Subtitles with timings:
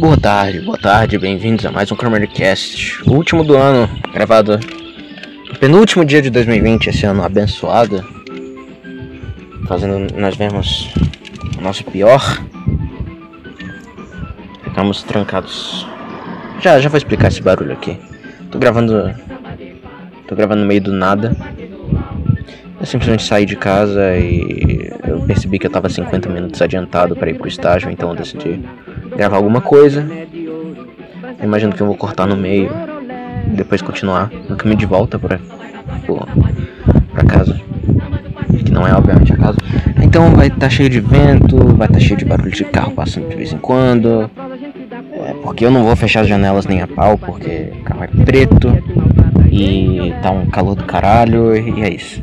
[0.00, 1.96] Boa tarde, boa tarde, bem-vindos a mais um
[2.32, 4.58] Cast, o último do ano, gravado
[5.46, 8.02] no penúltimo dia de 2020, esse ano abençoado,
[9.68, 10.88] fazendo nós vemos
[11.58, 12.42] o nosso pior.
[14.64, 15.86] Ficamos trancados.
[16.62, 17.98] Já, já vou explicar esse barulho aqui.
[18.50, 19.14] Tô gravando,
[20.26, 21.36] tô gravando no meio do nada.
[22.80, 27.28] Eu simplesmente saí de casa e eu percebi que eu tava 50 minutos adiantado para
[27.28, 28.58] ir pro estágio, então eu decidi
[29.16, 30.06] gravar alguma coisa.
[30.32, 32.70] Eu imagino que eu vou cortar no meio
[33.46, 35.38] depois continuar no caminho de volta pra,
[37.12, 37.60] pra casa.
[38.64, 39.58] Que não é obviamente a casa.
[40.02, 42.92] Então vai estar tá cheio de vento, vai estar tá cheio de barulho de carro
[42.92, 44.30] passando de vez em quando.
[45.12, 48.24] É, porque eu não vou fechar as janelas nem a pau, porque o carro é
[48.24, 48.68] preto
[49.50, 52.22] e tá um calor do caralho e é isso.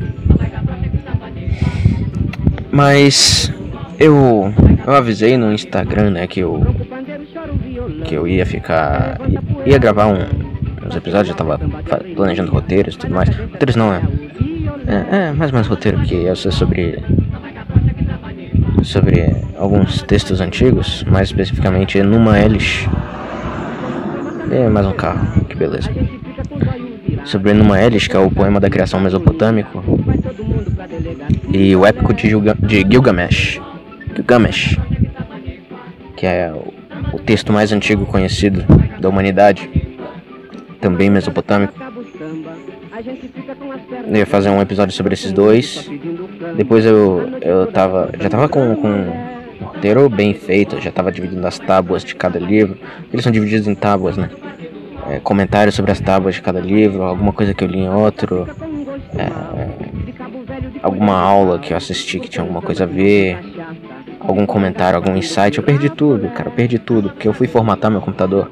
[2.70, 3.52] Mas
[3.98, 4.52] eu,
[4.86, 6.64] eu avisei no Instagram, né, que eu
[8.08, 9.20] que eu ia ficar
[9.66, 10.24] ia gravar um,
[10.86, 11.60] uns episódios, já tava
[12.16, 13.28] planejando roteiros e tudo mais.
[13.28, 14.00] Roteiros não é.
[14.86, 16.98] É, é mais mais roteiro que eu sei sobre
[18.82, 22.86] sobre alguns textos antigos, mais especificamente numa Elis.
[24.50, 25.90] É mais um carro, que beleza.
[27.26, 29.82] Sobre Numa Elis, que é o poema da criação mesopotâmico,
[31.52, 33.60] e o épico de, Gilga de Gilgamesh.
[34.16, 34.78] Gilgamesh.
[36.16, 36.50] Que é
[37.12, 38.64] o, texto mais antigo conhecido
[39.00, 39.70] da humanidade.
[40.80, 41.74] Também mesopotâmico.
[44.06, 45.90] Eu ia fazer um episódio sobre esses dois.
[46.56, 48.10] Depois eu, eu tava.
[48.20, 52.38] Já tava com, com um roteiro bem feito, já tava dividindo as tábuas de cada
[52.38, 52.78] livro.
[53.12, 54.30] Eles são divididos em tábuas, né?
[55.08, 58.46] É, comentários sobre as tábuas de cada livro, alguma coisa que eu li em outro.
[59.16, 59.98] É,
[60.82, 63.38] alguma aula que eu assisti que tinha alguma coisa a ver,
[64.30, 65.58] algum comentário, algum insight.
[65.58, 68.50] Eu perdi tudo, cara, eu perdi tudo, porque eu fui formatar meu computador.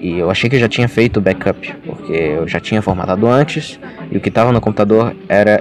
[0.00, 3.28] E eu achei que eu já tinha feito o backup, porque eu já tinha formatado
[3.28, 3.78] antes
[4.10, 5.60] e o que estava no computador era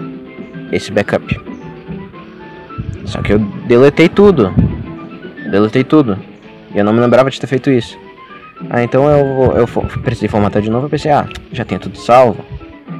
[0.71, 1.39] esse backup.
[3.03, 4.53] Só que eu deletei tudo.
[5.51, 6.17] Deletei tudo.
[6.73, 7.97] E eu não me lembrava de ter feito isso.
[8.69, 9.67] Ah, então eu, eu
[10.03, 10.85] precisei formatar de novo.
[10.85, 12.45] Eu pensei, ah, já tinha tudo salvo.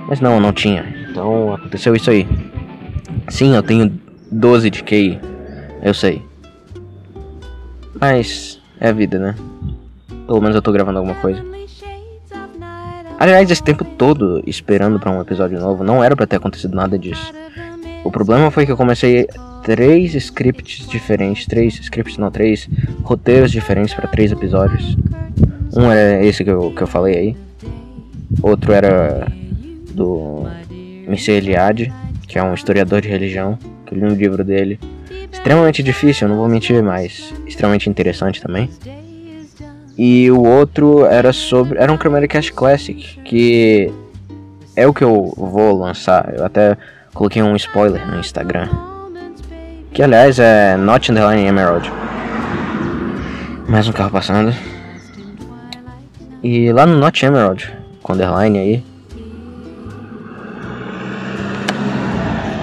[0.07, 0.85] Mas não, não tinha.
[1.09, 2.27] Então aconteceu isso aí.
[3.29, 3.91] Sim, eu tenho
[4.31, 5.19] 12 de QI.
[5.81, 6.21] Eu sei.
[7.99, 9.35] Mas é a vida, né?
[10.25, 11.43] Pelo menos eu tô gravando alguma coisa.
[13.19, 16.97] Aliás, esse tempo todo esperando para um episódio novo, não era para ter acontecido nada
[16.97, 17.33] disso.
[18.03, 19.27] O problema foi que eu comecei
[19.63, 22.69] três scripts diferentes, três scripts não, três
[23.03, 24.95] roteiros diferentes para três episódios.
[25.75, 27.37] Um era esse que eu, que eu falei aí.
[28.41, 29.27] Outro era
[29.91, 30.45] do
[31.07, 31.93] Mircea Eliade,
[32.27, 34.79] que é um historiador de religião, que eu li um livro dele.
[35.31, 38.69] Extremamente difícil, não vou mentir, mas extremamente interessante também.
[39.97, 41.77] E o outro era sobre.
[41.77, 43.91] Era um Chromaticast Classic, que
[44.75, 46.33] é o que eu vou lançar.
[46.37, 46.77] Eu até
[47.13, 48.69] coloquei um spoiler no Instagram.
[49.91, 51.91] Que aliás é Not Underline Emerald.
[53.67, 54.55] Mais um carro passando.
[56.41, 57.69] E lá no Not Emerald,
[58.01, 58.83] com underline aí,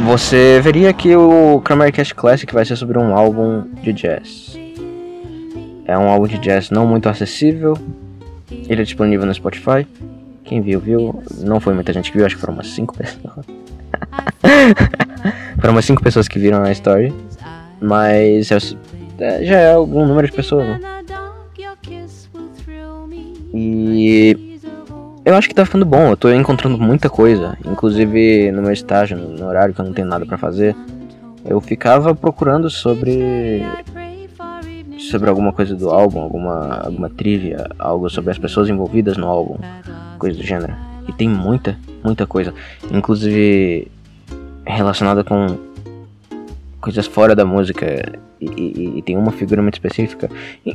[0.06, 1.60] você veria que o
[1.92, 4.56] Cast Classic vai ser sobre um álbum de jazz.
[5.84, 7.76] É um álbum de jazz não muito acessível.
[8.50, 9.84] Ele é disponível no Spotify.
[10.44, 11.22] Quem viu, viu.
[11.38, 13.46] Não foi muita gente que viu, acho que foram umas 5 pessoas.
[15.60, 17.12] foram umas 5 pessoas que viram a story.
[17.80, 18.50] Mas
[19.18, 20.80] é, já é algum número de pessoas, né?
[23.52, 24.45] E
[25.26, 27.58] eu acho que tá ficando bom, eu tô encontrando muita coisa.
[27.66, 30.76] Inclusive no meu estágio, no horário que eu não tenho nada para fazer,
[31.44, 33.60] eu ficava procurando sobre.
[35.10, 39.58] sobre alguma coisa do álbum, alguma, alguma trivia, algo sobre as pessoas envolvidas no álbum,
[40.16, 40.76] coisa do gênero.
[41.08, 42.54] E tem muita, muita coisa.
[42.92, 43.90] Inclusive
[44.64, 45.58] relacionada com
[46.80, 48.16] coisas fora da música.
[48.40, 50.30] E, e, e tem uma figura muito específica.
[50.64, 50.72] E,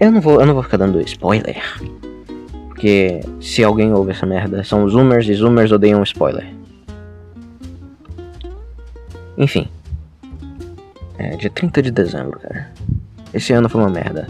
[0.00, 1.62] eu não vou, eu não vou ficar dando spoiler.
[2.84, 6.46] Porque se alguém ouve essa merda, são zoomers e zoomers odeiam spoiler.
[9.38, 9.66] Enfim.
[11.16, 12.70] É dia 30 de dezembro, cara.
[13.32, 14.28] Esse ano foi uma merda.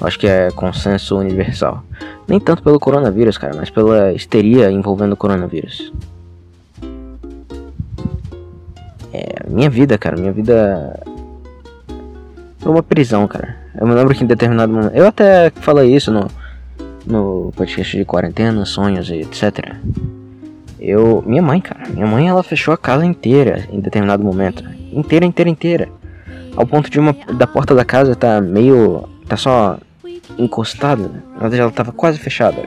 [0.00, 1.84] Acho que é consenso universal.
[2.26, 5.92] Nem tanto pelo coronavírus, cara, mas pela histeria envolvendo o coronavírus.
[9.12, 10.98] É, minha vida, cara, minha vida.
[12.58, 13.54] Foi uma prisão, cara.
[13.78, 14.94] Eu me lembro que em determinado momento.
[14.94, 16.26] Eu até falei isso no
[17.06, 19.76] no podcast de quarentena, sonhos e etc.
[20.78, 25.24] Eu, minha mãe, cara, minha mãe ela fechou a casa inteira em determinado momento, inteira,
[25.24, 25.88] inteira, inteira,
[26.56, 29.78] ao ponto de uma da porta da casa tá meio tá só
[30.38, 31.10] encostada.
[31.34, 32.62] Na verdade, ela tava quase fechada.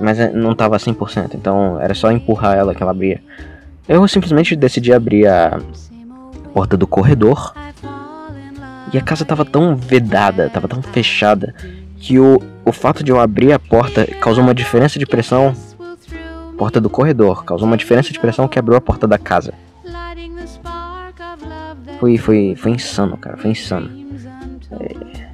[0.00, 3.22] Mas é, não tava 100%, então era só empurrar ela que ela abria.
[3.88, 5.60] Eu simplesmente decidi abrir a
[6.54, 7.54] porta do corredor.
[8.92, 11.54] E a casa tava tão vedada, tava tão fechada,
[12.00, 15.54] que o, o fato de eu abrir a porta causou uma diferença de pressão.
[16.56, 19.54] Porta do corredor causou uma diferença de pressão que abriu a porta da casa.
[22.00, 23.90] Foi, foi, foi insano, cara, foi insano.
[24.72, 25.26] É,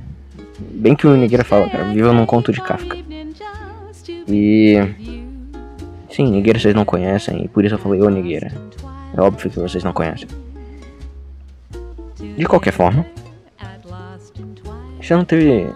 [0.58, 2.96] bem que o Nigueira fala, cara, viva num conto de Kafka.
[4.28, 4.76] E.
[6.10, 8.50] Sim, Nigueira vocês não conhecem, e por isso eu falei ô Nigueira.
[9.16, 10.28] É óbvio que vocês não conhecem.
[12.36, 13.06] De qualquer forma,
[15.00, 15.70] você não teve.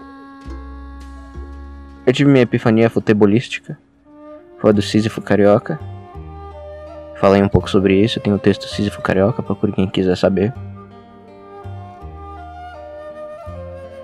[2.05, 3.77] Eu tive minha epifania futebolística.
[4.59, 5.79] Foi a do Sísifo Carioca.
[7.15, 10.51] Falei um pouco sobre isso, tem o texto Sísifo Carioca, procure quem quiser saber.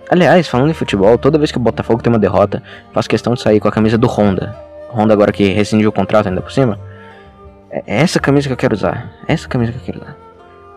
[0.10, 2.62] Aliás, falando em futebol, toda vez que o Botafogo tem uma derrota,
[2.94, 4.56] faço questão de sair com a camisa do Honda.
[4.90, 6.80] Honda agora que rescindiu o contrato ainda por cima.
[7.72, 9.12] É essa camisa que eu quero usar.
[9.28, 10.16] É essa camisa que eu quero usar.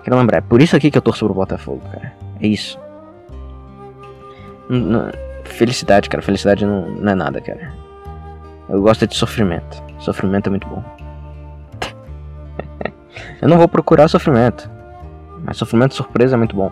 [0.03, 2.13] Quero lembrar, é por isso aqui que eu torço pro Botafogo, cara.
[2.41, 2.79] É isso.
[4.69, 5.13] N
[5.55, 6.23] felicidade, cara.
[6.23, 7.73] Felicidade não, não é nada, cara.
[8.69, 9.83] Eu gosto de sofrimento.
[9.99, 10.83] Sofrimento é muito bom.
[13.43, 14.71] eu não vou procurar sofrimento.
[15.43, 16.71] Mas sofrimento surpresa é muito bom.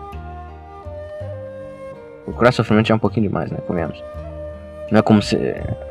[2.25, 3.57] Procurar sofrimento é um pouquinho demais, né?
[3.67, 4.01] Comemos.
[4.91, 5.37] Não é como se,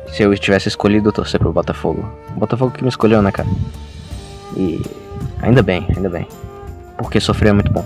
[0.07, 2.09] se eu tivesse escolhido torcer pro Botafogo.
[2.35, 3.47] O Botafogo que me escolheu, né, cara?
[4.57, 4.81] E
[5.41, 6.27] ainda bem, ainda bem.
[6.97, 7.85] Porque sofrer é muito bom.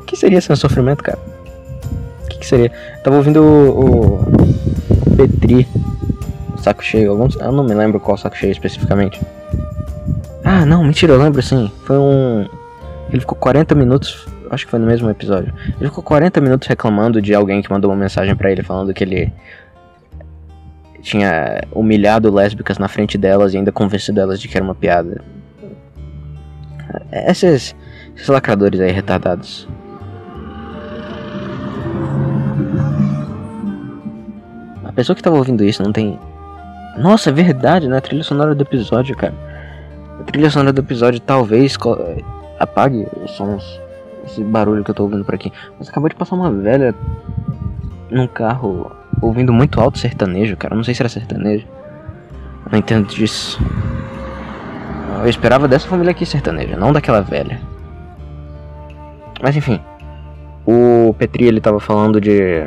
[0.00, 1.35] O que seria sem sofrimento, cara?
[2.36, 2.70] Que, que, seria?
[3.02, 5.66] tava ouvindo o, o, Petri,
[6.58, 7.10] saco cheio.
[7.10, 9.20] Alguns, eu não me lembro qual saco cheio especificamente.
[10.44, 11.70] Ah, não, mentira, eu lembro sim.
[11.84, 12.48] Foi um.
[13.10, 15.52] Ele ficou 40 minutos acho que foi no mesmo episódio.
[15.80, 19.02] Ele ficou 40 minutos reclamando de alguém que mandou uma mensagem para ele falando que
[19.02, 19.32] ele
[21.02, 25.22] tinha humilhado lésbicas na frente delas e ainda convencido elas de que era uma piada.
[27.12, 27.76] Esses,
[28.14, 29.68] esses lacradores aí retardados.
[34.96, 36.18] Pessoa que tava ouvindo isso não tem.
[36.98, 37.98] Nossa, é verdade, né?
[37.98, 39.34] A trilha sonora do episódio, cara.
[40.18, 41.76] A trilha sonora do episódio talvez
[42.58, 43.80] apague os sons
[44.26, 45.52] esse barulho que eu tô ouvindo por aqui.
[45.78, 46.94] Mas acabou de passar uma velha
[48.10, 48.90] num carro
[49.22, 50.74] ouvindo muito alto sertanejo, cara.
[50.74, 51.66] Não sei se era sertanejo.
[52.70, 53.60] Não entendo disso.
[55.22, 57.60] Eu esperava dessa família aqui sertaneja, não daquela velha.
[59.42, 59.80] Mas enfim.
[60.66, 62.66] O Petri ele tava falando de.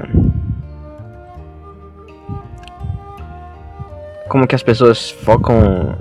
[4.30, 5.96] Como que as pessoas focam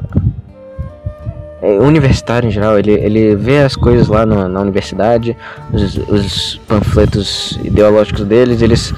[1.61, 5.37] é, universitário em geral, ele, ele vê as coisas lá no, na universidade,
[5.73, 8.95] os, os panfletos ideológicos deles, eles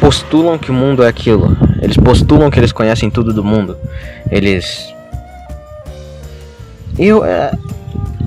[0.00, 1.56] postulam que o mundo é aquilo.
[1.80, 3.76] Eles postulam que eles conhecem tudo do mundo.
[4.30, 4.92] Eles.
[6.98, 7.24] Eu.
[7.24, 7.52] É,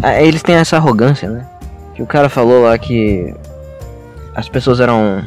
[0.04, 1.46] é, eles têm essa arrogância, né?
[1.96, 3.34] Que o cara falou lá que
[4.36, 5.24] as pessoas eram.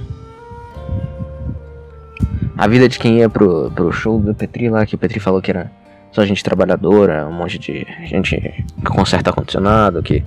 [2.57, 5.43] A vida de quem ia pro, pro show do Petri lá, que o Petri falou
[5.43, 5.71] que era
[6.13, 10.23] só gente trabalhadora, um monte de gente que conserta ar-condicionado, que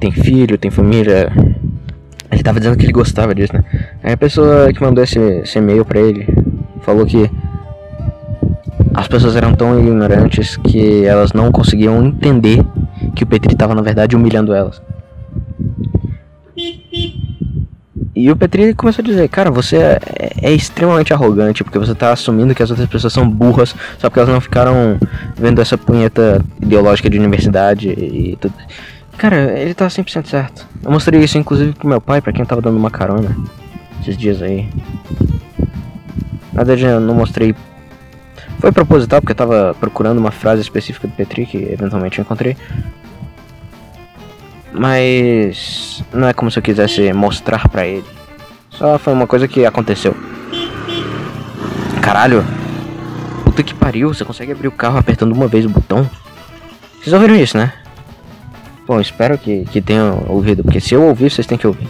[0.00, 1.30] tem filho, tem família.
[2.30, 3.62] Ele tava dizendo que ele gostava disso, né?
[4.02, 6.26] Aí a pessoa que mandou esse, esse e-mail pra ele
[6.80, 7.30] falou que
[8.94, 12.64] as pessoas eram tão ignorantes que elas não conseguiam entender
[13.14, 14.80] que o Petri tava na verdade humilhando elas.
[18.14, 20.00] E o Petri começou a dizer, cara, você é,
[20.42, 24.18] é, extremamente arrogante, porque você tá assumindo que as outras pessoas são burras, só porque
[24.18, 24.98] elas não ficaram
[25.34, 28.54] vendo essa punheta ideológica de universidade e tudo.
[29.16, 30.66] Cara, ele tá 100% certo.
[30.84, 33.34] Eu mostrei isso inclusive pro meu pai, pra quem tava dando uma carona
[34.02, 34.68] esses dias aí.
[36.52, 37.54] Na verdade, eu não mostrei.
[38.58, 42.56] Foi proposital, porque eu tava procurando uma frase específica do Petri, que eventualmente eu encontrei.
[44.72, 48.04] Mas não é como se eu quisesse mostrar pra ele.
[48.70, 50.16] Só foi uma coisa que aconteceu.
[52.00, 52.44] Caralho.
[53.44, 56.08] Puta que pariu, você consegue abrir o carro apertando uma vez o botão?
[56.98, 57.72] Vocês ouviram isso, né?
[58.86, 61.88] Bom, espero que, que tenham ouvido, porque se eu ouvir, vocês têm que ouvir.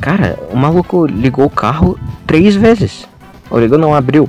[0.00, 3.08] Cara, o maluco ligou o carro três vezes.
[3.50, 4.28] Ou ligou, não, abriu.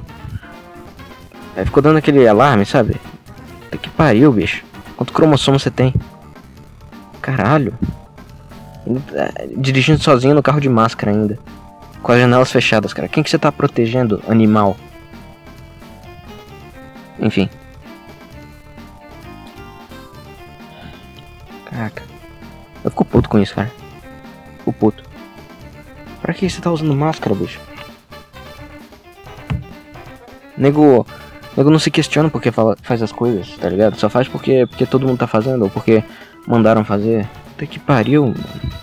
[1.55, 2.95] Aí ficou dando aquele alarme, sabe?
[3.63, 4.63] Puta que pariu, bicho.
[4.95, 5.93] Quanto cromossomo você tem?
[7.29, 7.77] Caralho.
[9.55, 11.37] Dirigindo sozinho no carro de máscara ainda.
[12.01, 13.07] Com as janelas fechadas, cara.
[13.07, 14.75] Quem que você tá protegendo, animal?
[17.19, 17.47] Enfim.
[21.65, 22.01] Caraca.
[22.83, 23.71] Eu fico puto com isso, cara.
[24.57, 25.03] Fico puto.
[26.23, 27.59] Pra que você tá usando máscara, bicho?
[30.57, 31.05] Nego.
[31.55, 33.97] Nego não se questiona porque fala, faz as coisas, tá ligado?
[33.97, 36.03] Só faz porque, porque todo mundo tá fazendo ou porque
[36.47, 37.27] mandaram fazer.
[37.51, 38.79] Até que pariu, mano.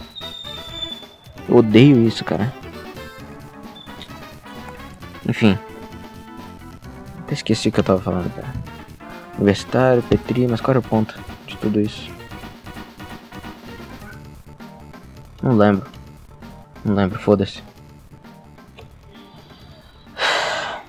[1.48, 2.52] Eu odeio isso, cara.
[5.28, 5.58] Enfim.
[7.20, 8.52] Até esqueci o que eu tava falando, cara.
[9.36, 12.10] Universitário, Petri, mas qual era o ponto de tudo isso?
[15.42, 15.86] Não lembro.
[16.84, 17.62] Não lembro, foda-se.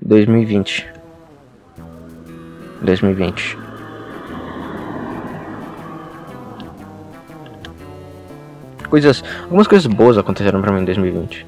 [0.00, 0.86] Dois mil e vinte.
[2.82, 3.58] Dois mil e vinte.
[8.90, 11.46] Coisas, algumas coisas boas aconteceram pra mim em 2020.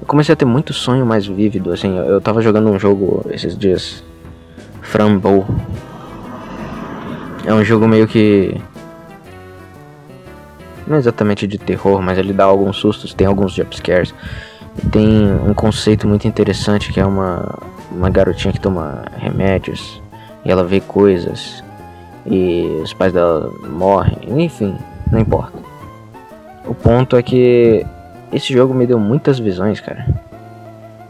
[0.00, 3.24] Eu comecei a ter muito sonho mais vívido, assim, eu, eu tava jogando um jogo
[3.30, 4.02] esses dias,
[4.82, 5.46] Frambow.
[7.46, 8.60] É um jogo meio que
[10.86, 14.12] não exatamente de terror, mas ele dá alguns sustos, tem alguns jumpscares.
[14.82, 17.58] E tem um conceito muito interessante que é uma,
[17.90, 20.02] uma garotinha que toma remédios
[20.44, 21.62] e ela vê coisas
[22.26, 24.76] e os pais dela morrem, enfim,
[25.10, 25.71] não importa.
[26.66, 27.84] O ponto é que
[28.32, 30.06] esse jogo me deu muitas visões, cara.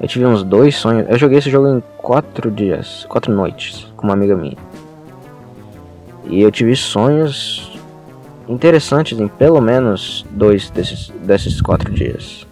[0.00, 1.06] Eu tive uns dois sonhos.
[1.08, 4.56] Eu joguei esse jogo em quatro dias, quatro noites, com uma amiga minha.
[6.24, 7.70] E eu tive sonhos
[8.48, 12.46] interessantes em pelo menos dois desses, desses quatro dias.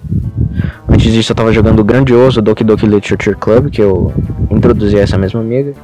[0.88, 4.12] Antes disso, eu tava jogando o grandioso Doki Doki Literature Club, que eu
[4.50, 5.74] introduzi essa mesma amiga.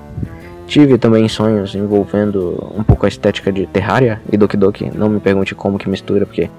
[0.66, 4.90] Tive também sonhos envolvendo um pouco a estética de Terraria e Doki Doki.
[4.94, 6.50] Não me pergunte como que mistura, porque.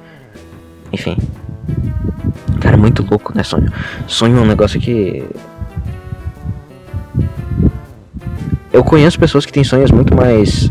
[0.91, 1.17] Enfim.
[2.59, 3.43] Cara, muito louco, né?
[3.43, 3.71] Sonho.
[4.07, 5.23] Sonho é um negócio que.
[8.71, 10.69] Eu conheço pessoas que têm sonhos muito mais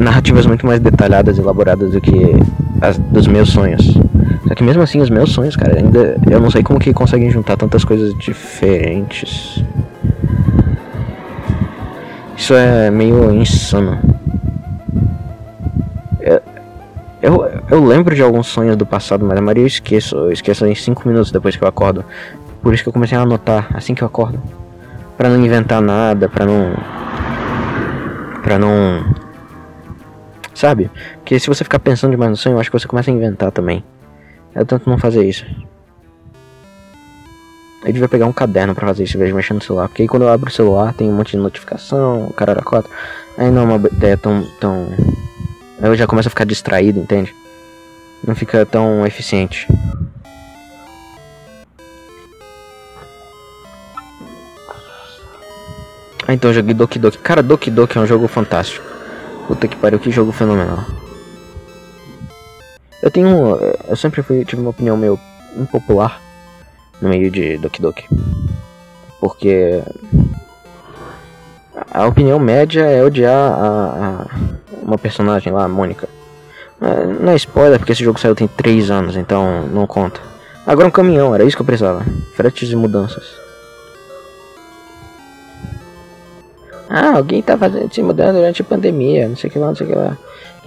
[0.00, 2.14] narrativas muito mais detalhadas e elaboradas do que
[2.80, 3.94] as dos meus sonhos.
[4.48, 7.30] Só que mesmo assim, os meus sonhos, cara, ainda eu não sei como que conseguem
[7.30, 9.62] juntar tantas coisas diferentes.
[12.36, 13.98] Isso é meio insano.
[17.22, 20.16] Eu, eu lembro de alguns sonhos do passado, mas a maioria eu esqueço.
[20.16, 22.04] Eu esqueço em 5 minutos depois que eu acordo.
[22.62, 24.40] Por isso que eu comecei a anotar assim que eu acordo.
[25.16, 26.74] Pra não inventar nada, pra não.
[28.42, 29.04] Pra não
[30.60, 30.90] Sabe?
[31.14, 33.50] Porque se você ficar pensando demais no sonho, eu acho que você começa a inventar
[33.50, 33.82] também.
[34.54, 35.46] Eu tento não fazer isso.
[37.82, 39.88] Eu devia pegar um caderno pra fazer isso de mexer no celular.
[39.88, 42.62] Porque aí quando eu abro o celular tem um monte de notificação, o cara era
[42.62, 42.90] quatro.
[43.38, 44.86] Aí não é uma ideia tão, tão.
[45.82, 47.34] Eu já começo a ficar distraído, entende?
[48.26, 49.66] Não fica tão eficiente.
[56.26, 57.18] Ah, então eu joguei Doki Doki.
[57.18, 58.86] Cara, Doki Doki é um jogo fantástico.
[59.48, 60.84] Puta que pariu, que jogo fenomenal.
[63.02, 63.56] Eu tenho.
[63.88, 65.18] Eu sempre fui, tive uma opinião meio
[65.56, 66.20] impopular
[67.00, 68.04] no meio de Doki Doki.
[69.18, 69.82] Porque.
[71.92, 74.26] A opinião média é odiar a, a
[74.82, 76.08] uma personagem lá, a Mônica.
[77.20, 80.20] Não é spoiler porque esse jogo saiu tem 3 anos, então não conta.
[80.66, 82.04] Agora um caminhão, era isso que eu precisava.
[82.34, 83.24] Fretes e mudanças.
[86.88, 89.76] Ah, alguém tá fazendo, se mudando durante a pandemia, não sei o que lá, não
[89.76, 90.16] sei o que lá.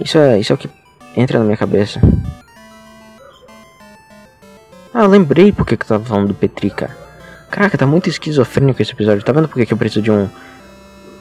[0.00, 0.70] Isso é, isso é o que
[1.16, 2.00] entra na minha cabeça.
[4.92, 6.96] Ah, eu lembrei porque que eu tava falando do Petri, cara.
[7.50, 9.22] Caraca, tá muito esquizofrênico esse episódio.
[9.22, 10.28] Tá vendo porque que eu preciso de um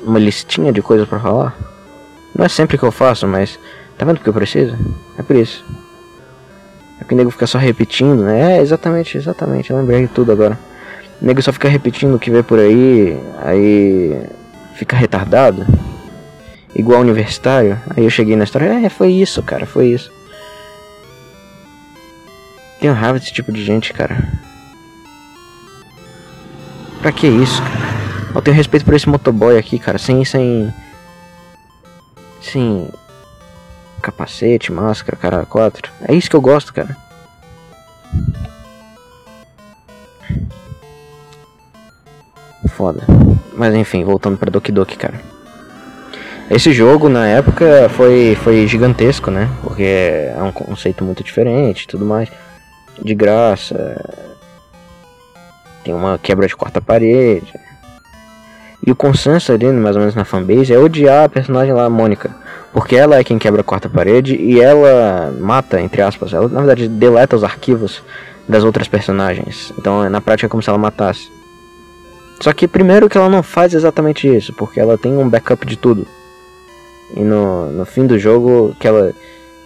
[0.05, 1.57] uma listinha de coisas para falar?
[2.35, 3.59] Não é sempre que eu faço, mas
[3.97, 4.75] tá vendo porque eu preciso?
[5.17, 5.63] É por isso.
[6.99, 8.57] É que o nego fica só repetindo, né?
[8.57, 9.71] É, exatamente, exatamente.
[9.71, 10.57] Eu lembrei de tudo agora.
[11.21, 14.25] O nego só fica repetindo o que vê por aí, aí
[14.75, 15.65] fica retardado,
[16.75, 17.79] igual universitário.
[17.95, 20.11] Aí eu cheguei na história, é, foi isso, cara, foi isso.
[22.79, 24.17] Tenho raiva desse tipo de gente, cara.
[27.01, 28.02] Pra que isso, cara?
[28.33, 30.73] Eu tenho respeito por esse motoboy aqui, cara, sem, sem...
[32.41, 32.89] Sem...
[34.01, 35.91] Capacete, máscara, cara 4.
[36.07, 36.97] É isso que eu gosto, cara.
[42.69, 43.03] Foda.
[43.55, 45.21] Mas enfim, voltando para Doki Doki, cara.
[46.49, 49.49] Esse jogo na época foi, foi gigantesco, né?
[49.63, 52.29] Porque é um conceito muito diferente tudo mais.
[53.01, 53.97] De graça.
[55.83, 57.53] Tem uma quebra de quarta parede.
[58.85, 61.89] E o consenso ali, mais ou menos na fanbase, é odiar a personagem lá, a
[61.89, 62.29] Mônica.
[62.73, 66.59] Porque ela é quem quebra a quarta parede e ela mata, entre aspas, ela na
[66.59, 68.03] verdade deleta os arquivos
[68.49, 69.71] das outras personagens.
[69.77, 71.31] Então na prática é como se ela matasse.
[72.41, 75.77] Só que primeiro que ela não faz exatamente isso, porque ela tem um backup de
[75.77, 76.05] tudo.
[77.15, 79.13] E no, no fim do jogo, que ela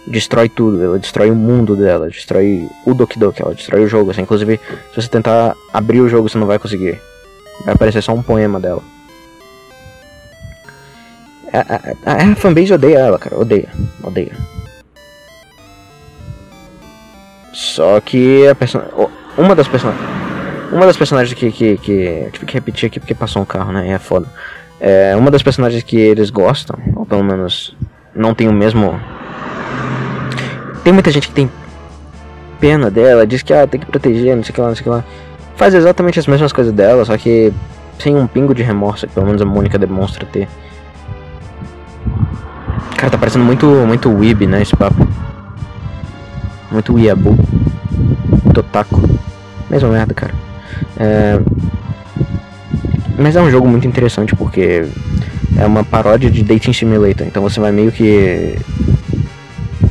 [0.06, 4.10] destrói tudo, ela destrói o mundo dela, destrói o Doki Doki, ela destrói o jogo.
[4.10, 4.60] Assim, inclusive,
[4.94, 7.00] se você tentar abrir o jogo, você não vai conseguir.
[7.64, 8.82] Vai aparecer só um poema dela.
[11.52, 13.68] A, a, a, fanbase odeia ela, cara, odeia,
[14.02, 14.32] odeia.
[17.52, 18.82] Só que a person...
[19.36, 20.06] uma das personagens.
[20.70, 22.28] Uma das personagens que, que, que.
[22.32, 23.88] Tive que repetir aqui porque passou um carro, né?
[23.88, 24.26] E é foda.
[24.80, 27.74] É, uma das personagens que eles gostam, ou pelo menos
[28.14, 29.00] não tem o mesmo.
[30.84, 31.50] Tem muita gente que tem
[32.60, 34.82] pena dela, diz que ah, tem que proteger, não sei o que lá, não sei
[34.82, 35.04] o que lá.
[35.56, 37.52] Faz exatamente as mesmas coisas dela, só que
[37.98, 40.48] sem um pingo de remorso, que pelo menos a Mônica demonstra ter.
[42.96, 45.06] Cara, tá parecendo muito, muito weeb, né, esse papo.
[46.70, 47.36] Muito weeaboo.
[48.44, 49.02] Muito otaku.
[49.70, 50.34] Mesma merda, cara.
[50.96, 51.40] É...
[53.18, 54.86] Mas é um jogo muito interessante porque
[55.56, 57.26] é uma paródia de Dating Simulator.
[57.26, 58.56] Então você vai meio que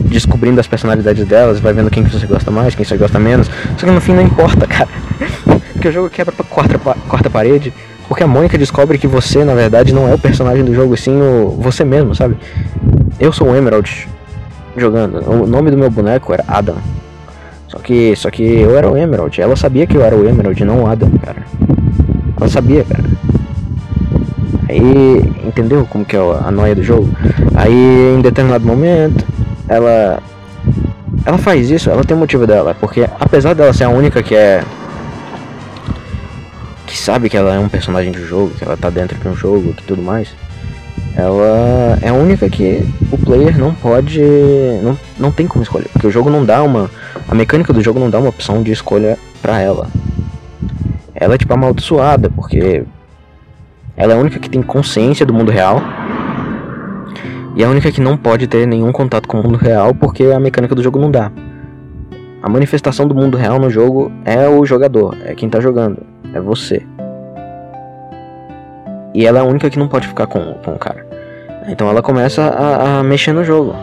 [0.06, 3.50] descobrindo as personalidades delas, vai vendo quem que você gosta mais, quem você gosta menos.
[3.78, 4.90] Só que no fim não importa, cara.
[5.74, 7.74] porque o jogo quebra pra quarta, quarta parede.
[8.08, 11.22] Porque a Mônica descobre que você, na verdade, não é o personagem do jogo, sim
[11.22, 12.38] o você mesmo, sabe?
[13.20, 14.08] Eu sou o Emerald
[14.78, 15.18] jogando.
[15.30, 16.76] O nome do meu boneco era Adam.
[17.68, 19.42] Só que, só que eu era o Emerald.
[19.42, 21.44] Ela sabia que eu era o Emerald, não o Adam, cara.
[22.40, 23.04] Ela sabia, cara.
[24.70, 27.10] Aí, entendeu como que é a noia do jogo?
[27.56, 29.26] Aí, em determinado momento,
[29.68, 30.22] ela
[31.26, 34.34] ela faz isso, ela tem um motivo dela, porque apesar dela ser a única que
[34.34, 34.64] é
[36.88, 39.36] que sabe que ela é um personagem do jogo, que ela tá dentro de um
[39.36, 40.30] jogo, que tudo mais,
[41.16, 44.22] ela é a única que o player não pode,
[44.82, 46.90] não, não tem como escolher, porque o jogo não dá uma,
[47.28, 49.88] a mecânica do jogo não dá uma opção de escolha para ela.
[51.14, 52.84] Ela é tipo amaldiçoada, porque
[53.96, 55.82] ela é a única que tem consciência do mundo real.
[57.56, 60.26] E é a única que não pode ter nenhum contato com o mundo real porque
[60.26, 61.32] a mecânica do jogo não dá.
[62.44, 65.98] A manifestação do mundo real no jogo é o jogador, é quem tá jogando,
[66.38, 66.86] é você.
[69.14, 71.06] E ela é a única que não pode ficar com, com o cara.
[71.68, 73.76] Então ela começa a, a mexer no jogo.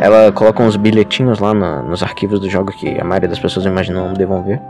[0.00, 4.08] Ela coloca uns bilhetinhos lá nos arquivos do jogo que a maioria das pessoas imaginam
[4.08, 4.60] não devam ver.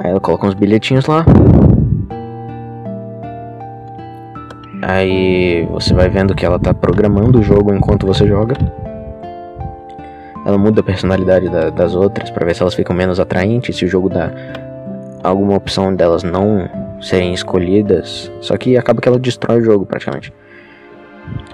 [0.00, 1.24] Aí ela coloca uns bilhetinhos lá.
[4.82, 8.56] Aí você vai vendo que ela tá programando o jogo enquanto você joga.
[10.44, 13.84] Ela muda a personalidade da, das outras para ver se elas ficam menos atraentes, se
[13.84, 14.30] o jogo dá
[15.22, 16.68] alguma opção delas não
[17.00, 18.30] serem escolhidas.
[18.40, 20.32] Só que acaba que ela destrói o jogo praticamente.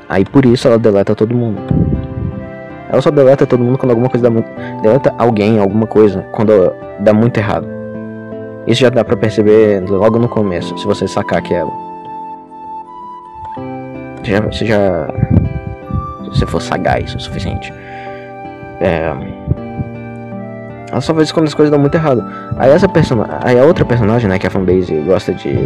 [0.08, 1.60] Aí por isso ela deleta todo mundo.
[2.90, 4.48] Ela só deleta todo mundo quando alguma coisa dá muito.
[4.82, 7.68] Deleta alguém, alguma coisa, quando dá muito errado.
[8.66, 11.72] Isso já dá pra perceber logo no começo, se você sacar que é ela.
[14.50, 15.08] Você já.
[16.24, 17.72] Se você for sagaz o suficiente.
[18.80, 19.12] É.
[20.90, 22.24] Ela só faz isso quando as coisas dão muito errado.
[22.56, 23.34] Aí essa personagem.
[23.42, 25.56] Aí a outra personagem, né, que a fanbase gosta de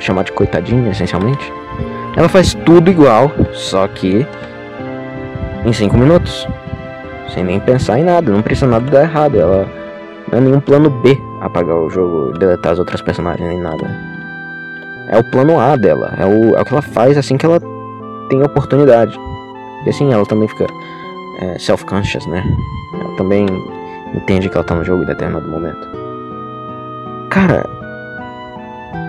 [0.00, 1.52] chamar de coitadinha, essencialmente.
[2.16, 4.26] Ela faz tudo igual, só que
[5.64, 6.48] em 5 minutos.
[7.32, 9.38] Sem nem pensar em nada, não precisa nada dar errado.
[9.38, 9.68] Ela
[10.32, 13.86] não é nenhum plano B apagar o jogo, deletar as outras personagens nem nada.
[15.08, 17.60] É o plano A dela, é o, é o que ela faz assim que ela
[18.28, 19.16] tem oportunidade.
[19.86, 20.66] E assim ela também fica
[21.40, 22.44] é, self-conscious, né?
[22.94, 23.46] Ela também
[24.14, 25.88] entende que ela tá no jogo em determinado momento.
[27.30, 27.64] Cara,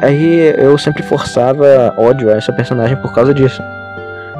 [0.01, 3.61] aí eu sempre forçava ódio a essa personagem por causa disso.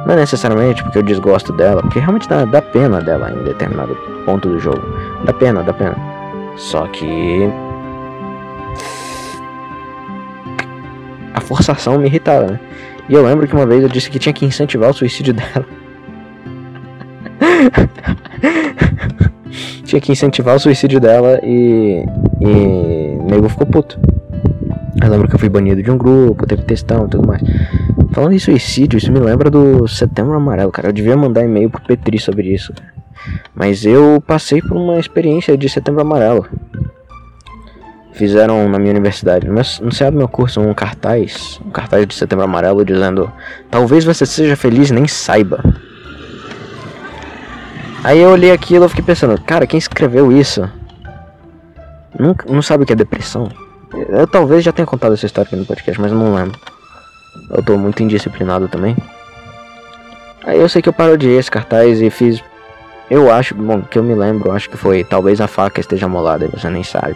[0.06, 3.94] Não é necessariamente porque eu desgosto dela, porque realmente dá, dá pena dela em determinado
[4.24, 4.82] ponto do jogo.
[5.24, 5.96] Dá pena, dá pena.
[6.56, 7.48] Só que
[11.34, 12.60] a forçação me irritava, né?
[13.08, 15.81] E eu lembro que uma vez eu disse que tinha que incentivar o suicídio dela.
[19.84, 22.04] tinha que incentivar o suicídio dela e.
[22.40, 23.18] E.
[23.30, 23.98] Nego ficou puto.
[25.02, 27.42] Eu lembro que eu fui banido de um grupo, teve textão e tudo mais.
[28.12, 30.88] Falando em suicídio, isso me lembra do Setembro Amarelo, cara.
[30.88, 32.72] Eu devia mandar e-mail pro Petri sobre isso.
[33.54, 36.46] Mas eu passei por uma experiência de Setembro Amarelo
[38.12, 42.14] fizeram na minha universidade, mas no CA do meu curso, um cartaz, um cartaz de
[42.14, 43.32] setembro amarelo dizendo:
[43.70, 45.62] Talvez você seja feliz e nem saiba.
[48.04, 50.68] Aí eu olhei aquilo e fiquei pensando: Cara, quem escreveu isso?
[52.18, 53.48] Não, não sabe o que é depressão?
[54.08, 56.58] Eu talvez já tenha contado essa história aqui no podcast, mas não lembro.
[57.50, 58.96] Eu tô muito indisciplinado também.
[60.44, 62.42] Aí eu sei que eu parodiei esse cartaz e fiz.
[63.10, 66.46] Eu acho, bom, que eu me lembro, acho que foi talvez a faca esteja molada
[66.46, 67.14] e você nem sabe.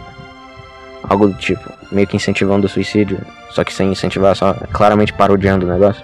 [1.03, 3.19] Algo do tipo, meio que incentivando o suicídio,
[3.49, 6.03] só que sem incentivar, só claramente parodiando o negócio.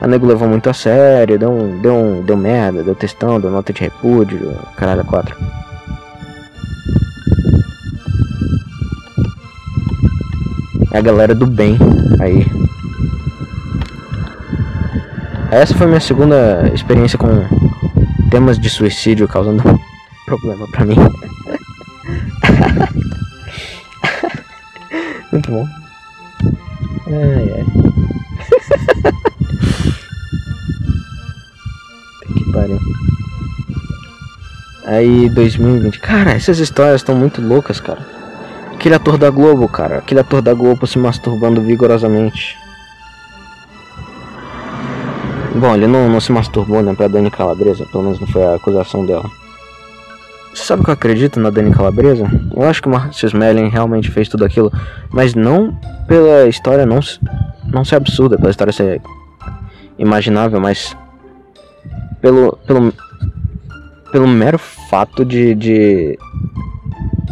[0.00, 3.50] A nego levou muito a sério, deu, um, deu, um, deu merda, deu testão, deu
[3.50, 5.36] nota de repúdio, caralho, quatro.
[10.92, 11.78] É a galera do bem
[12.20, 12.46] aí.
[15.50, 17.28] Essa foi minha segunda experiência com
[18.30, 19.62] temas de suicídio causando
[20.26, 20.96] problema pra mim.
[25.32, 25.68] Muito bom.
[27.06, 27.85] Ai, ai.
[34.96, 36.00] Aí 2020.
[36.00, 38.00] Cara, essas histórias estão muito loucas, cara.
[38.72, 39.98] Aquele ator da Globo, cara.
[39.98, 42.56] Aquele ator da Globo se masturbando vigorosamente.
[45.54, 47.84] Bom, ele não, não se masturbou, né, pra Dani Calabresa.
[47.86, 49.30] Pelo menos não foi a acusação dela.
[50.54, 52.26] Você sabe que eu acredito na Dani Calabresa?
[52.54, 54.72] Eu acho que o Marcus Melling realmente fez tudo aquilo.
[55.10, 55.78] Mas não
[56.08, 57.00] pela história não,
[57.66, 59.02] não ser absurda, pela história ser
[59.98, 60.96] imaginável, mas
[62.22, 62.92] pelo, pelo,
[64.10, 66.18] pelo mero fato de, de,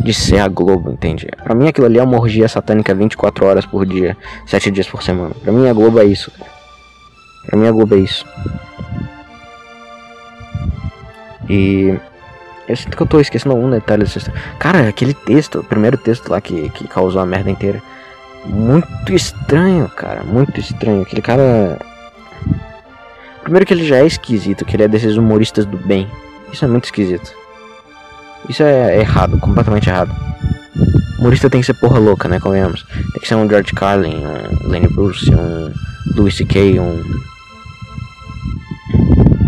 [0.02, 1.28] de ser a Globo, entende?
[1.42, 5.02] Pra mim aquilo ali é uma orgia satânica 24 horas por dia, 7 dias por
[5.02, 5.34] semana.
[5.42, 6.30] Pra mim a Globo é isso.
[7.46, 8.24] Pra mim a Globo é isso.
[11.48, 11.98] E
[12.66, 14.32] eu sinto que eu tô esquecendo algum detalhe dessa.
[14.58, 17.82] Cara, aquele texto, o primeiro texto lá que, que causou a merda inteira.
[18.46, 20.24] Muito estranho, cara.
[20.24, 21.02] Muito estranho.
[21.02, 21.78] Aquele cara.
[23.42, 26.08] Primeiro que ele já é esquisito, que ele é desses humoristas do bem.
[26.54, 27.34] Isso é muito esquisito.
[28.48, 30.14] Isso é errado, completamente errado.
[31.18, 32.38] Humorista tem que ser porra louca, né?
[32.38, 32.84] Convenhamos.
[32.84, 35.72] Tem que ser um George Carlin, um Lenny Bruce, um
[36.14, 37.02] Louis C.K., um.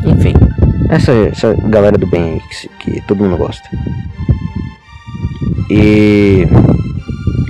[0.05, 0.35] Enfim.
[0.89, 3.69] Essa, essa galera do bem aí que, que todo mundo gosta.
[5.71, 6.45] E.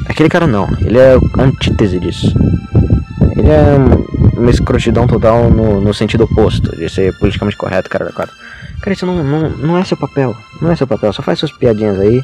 [0.07, 2.31] Aquele cara não, ele é a antítese disso.
[3.39, 3.79] Ele é
[4.37, 8.35] uma escrotidão total no, no sentido oposto, de ser politicamente correto, cara da quatro.
[8.81, 10.37] Cara, isso não, não, não é seu papel.
[10.61, 11.13] Não é seu papel.
[11.13, 12.23] Só faz suas piadinhas aí.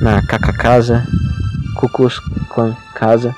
[0.00, 1.06] Na caca casa.
[1.74, 3.34] Cucus com casa.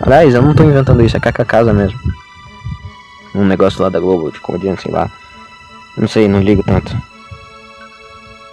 [0.00, 1.98] Aliás, eu não tô inventando isso, é caca mesmo.
[3.34, 5.10] Um negócio lá da Globo, de comediante, sei lá.
[5.96, 6.96] Não sei, não ligo tanto.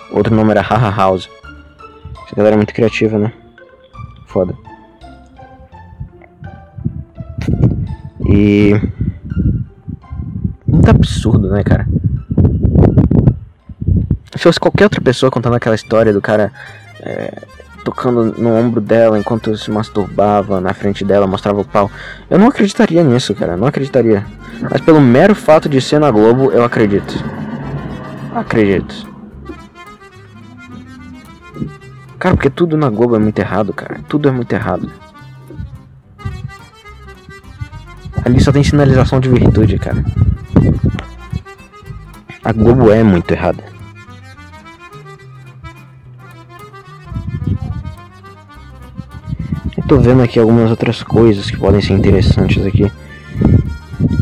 [0.10, 1.30] Outro nome era Haha House.
[2.26, 3.32] Essa galera é muito criativa, né?
[4.26, 4.56] Foda.
[8.34, 8.74] E.
[10.66, 11.88] Muito absurdo, né, cara?
[14.36, 16.52] Se fosse qualquer outra pessoa contando aquela história do cara
[17.00, 17.44] é,
[17.84, 21.92] tocando no ombro dela enquanto se masturbava na frente dela, mostrava o pau,
[22.28, 23.56] eu não acreditaria nisso, cara.
[23.56, 24.26] Não acreditaria.
[24.62, 27.14] Mas pelo mero fato de ser na Globo, eu acredito.
[28.34, 29.14] Acredito.
[32.18, 34.00] Cara, porque tudo na Globo é muito errado, cara.
[34.08, 34.90] Tudo é muito errado.
[38.26, 40.04] Ali só tem sinalização de virtude, cara.
[42.44, 43.64] A Globo é muito errada.
[49.78, 52.92] Eu tô vendo aqui algumas outras coisas que podem ser interessantes aqui.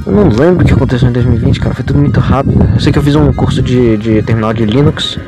[0.05, 1.75] Eu não lembro o que aconteceu em 2020, cara.
[1.75, 2.67] Foi tudo muito rápido.
[2.73, 5.19] Eu sei que eu fiz um curso de, de terminal de Linux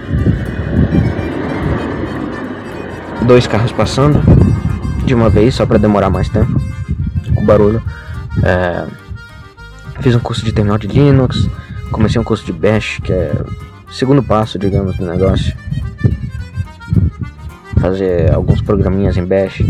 [3.23, 4.21] dois carros passando
[5.05, 6.61] de uma vez, só para demorar mais tempo,
[7.33, 7.81] com barulho.
[8.41, 8.87] É,
[10.01, 11.47] fiz um curso de terminal de Linux,
[11.91, 13.31] comecei um curso de Bash, que é
[13.87, 15.55] o segundo passo, digamos, do negócio.
[17.79, 19.61] Fazer alguns programinhas em Bash.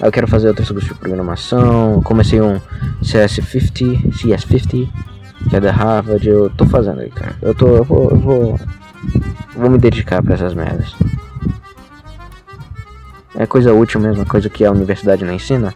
[0.00, 2.00] Eu quero fazer outros cursos de programação.
[2.02, 2.58] Comecei um
[3.02, 4.88] CS50, CS50,
[5.48, 6.26] que é da Harvard.
[6.26, 7.36] Eu tô fazendo aí, cara.
[7.42, 8.60] Eu tô, eu vou, eu vou,
[9.54, 10.94] vou me dedicar para essas merdas
[13.40, 15.74] é coisa útil mesmo, coisa que a universidade não ensina,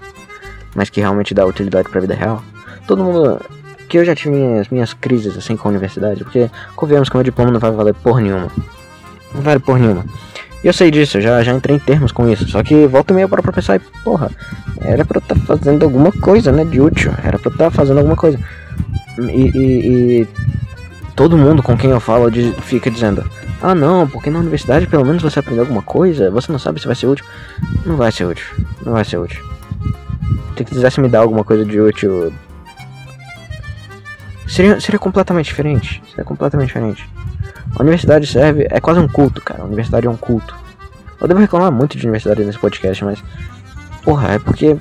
[0.74, 2.42] mas que realmente dá utilidade para a vida real.
[2.86, 3.40] Todo mundo.
[3.88, 7.22] Que eu já tive minhas, minhas crises assim com a universidade, porque convenhamos que meu
[7.22, 8.50] diploma não vai valer porra nenhuma.
[9.34, 10.04] Não vale porra nenhuma.
[10.64, 12.48] E eu sei disso, já, já entrei em termos com isso.
[12.48, 14.30] Só que volta e meia para pensar e, porra,
[14.80, 17.12] era pra eu estar tá fazendo alguma coisa, né, de útil.
[17.22, 18.38] Era pra eu estar tá fazendo alguma coisa.
[19.18, 20.28] E, e, e,
[21.14, 22.30] todo mundo com quem eu falo
[22.62, 23.22] fica dizendo:
[23.62, 26.86] Ah, não, porque na universidade pelo menos você aprendeu alguma coisa, você não sabe se
[26.86, 27.26] vai ser útil.
[27.84, 28.46] Não vai ser útil,
[28.84, 29.53] não vai ser útil.
[30.56, 32.32] Se quisesse me dar alguma coisa de útil.
[34.46, 36.02] Seria, seria completamente diferente.
[36.08, 37.08] Seria completamente diferente.
[37.76, 38.66] A universidade serve.
[38.70, 39.62] É quase um culto, cara.
[39.62, 40.54] A universidade é um culto.
[41.20, 43.22] Eu devo reclamar muito de universidade nesse podcast, mas.
[44.02, 44.76] Porra, é porque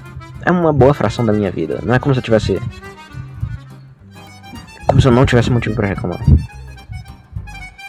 [0.46, 1.80] é uma boa fração da minha vida.
[1.84, 2.62] Não é como se eu tivesse
[4.94, 6.20] como se eu não tivesse motivo para reclamar.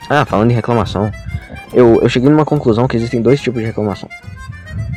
[0.08, 1.12] Ah, falando em reclamação,
[1.72, 4.08] eu, eu cheguei numa conclusão que existem dois tipos de reclamação.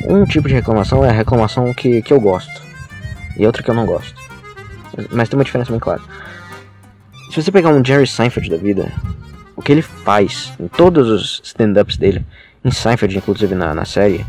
[0.06, 2.62] Um tipo de reclamação é a reclamação que, que eu gosto,
[3.38, 4.14] e outra que eu não gosto.
[5.12, 6.00] mas tem uma diferença bem clara.
[7.30, 8.90] Se você pegar um Jerry Seinfeld da vida,
[9.54, 12.24] o que ele faz em todos os stand-ups dele,
[12.64, 14.24] em Seinfeld, inclusive na, na série,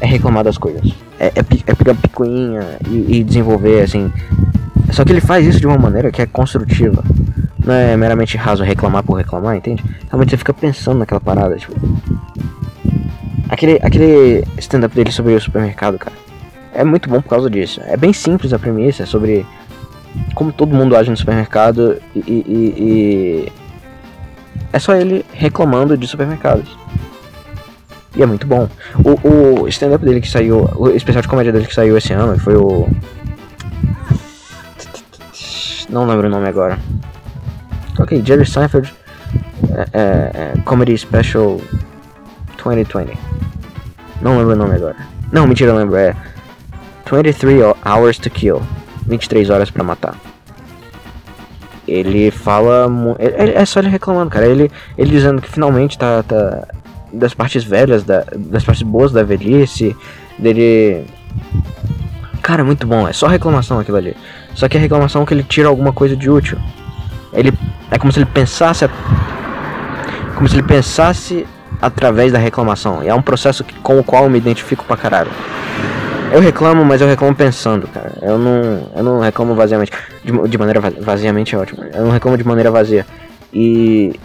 [0.00, 0.92] é reclamar das coisas.
[1.18, 4.12] É, é, é pegar picuinha e, e, desenvolver, assim.
[4.92, 7.02] Só que ele faz isso de uma maneira que é construtiva.
[7.64, 9.82] Não é meramente raso reclamar por reclamar, entende?
[10.08, 11.74] Realmente você fica pensando naquela parada, tipo.
[13.48, 16.25] Aquele, aquele stand-up dele sobre o supermercado, cara.
[16.76, 17.80] É muito bom por causa disso.
[17.86, 19.46] É bem simples a premissa, é sobre
[20.34, 23.52] como todo mundo age no supermercado e, e, e
[24.70, 26.76] é só ele reclamando de supermercados.
[28.14, 28.68] E é muito bom.
[29.02, 32.38] O, o stand-up dele que saiu, o especial de comédia dele que saiu esse ano
[32.38, 32.86] foi o.
[35.88, 36.78] Não lembro o nome agora.
[37.98, 38.92] Ok, Jerry Seinfeld
[39.70, 41.58] é, é, é, Comedy Special
[42.62, 43.18] 2020.
[44.20, 44.96] Não lembro o nome agora.
[45.32, 45.96] Não, mentira, eu lembro.
[45.96, 46.14] É
[47.10, 48.60] 23 Hours to Kill.
[49.06, 50.14] 23 horas para matar.
[51.86, 52.88] Ele fala.
[53.18, 54.46] É, é só ele reclamando, cara.
[54.46, 56.66] Ele, ele dizendo que finalmente tá, tá
[57.12, 59.96] das partes velhas, da, das partes boas da velhice,
[60.38, 61.04] dele.
[62.42, 64.16] Cara, é muito bom, é só reclamação aquilo ali.
[64.54, 66.58] Só que a reclamação é que ele tira alguma coisa de útil.
[67.32, 67.52] Ele
[67.90, 68.88] é como se ele pensasse
[70.34, 71.46] como se ele pensasse
[71.80, 73.02] através da reclamação.
[73.02, 75.30] E é um processo que, com o qual eu me identifico pra caralho.
[76.32, 78.12] Eu reclamo, mas eu reclamo pensando, cara.
[78.20, 79.92] Eu não, eu não reclamo vaziamente.
[80.24, 81.84] De, de maneira vaziamente é ótimo.
[81.84, 83.06] Eu não reclamo de maneira vazia.
[83.52, 84.18] E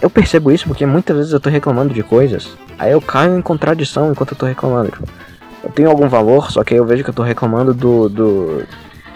[0.00, 3.42] eu percebo isso porque muitas vezes eu tô reclamando de coisas, aí eu caio em
[3.42, 4.90] contradição enquanto eu tô reclamando.
[4.90, 5.08] Tipo,
[5.64, 8.62] eu tenho algum valor, só que aí eu vejo que eu tô reclamando do, do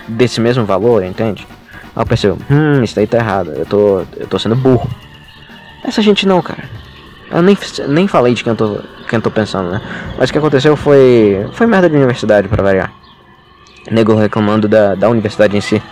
[0.09, 1.47] desse mesmo valor, entende?
[1.95, 4.91] Aí eu percebo, hum, isso daí tá errado, eu tô, eu tô sendo burro.
[5.85, 6.65] Essa gente não, cara.
[7.33, 7.57] Eu nem,
[7.89, 8.75] nem falei de quem eu, tô,
[9.09, 9.81] quem eu tô pensando, né?
[10.19, 11.47] Mas o que aconteceu foi.
[11.53, 12.93] Foi merda de universidade, para variar.
[13.91, 15.83] Nego reclamando da, da universidade em si.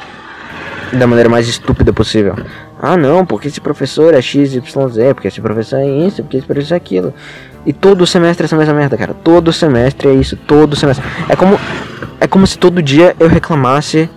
[0.92, 2.36] Da maneira mais estúpida possível.
[2.80, 4.60] Ah, não, porque esse professor é XYZ,
[5.14, 7.14] porque esse professor é isso, porque esse professor é aquilo.
[7.64, 9.14] E todo semestre é essa mesma merda, cara.
[9.14, 11.04] Todo semestre é isso, todo semestre.
[11.28, 11.58] É como
[12.20, 14.10] é como se todo dia eu reclamasse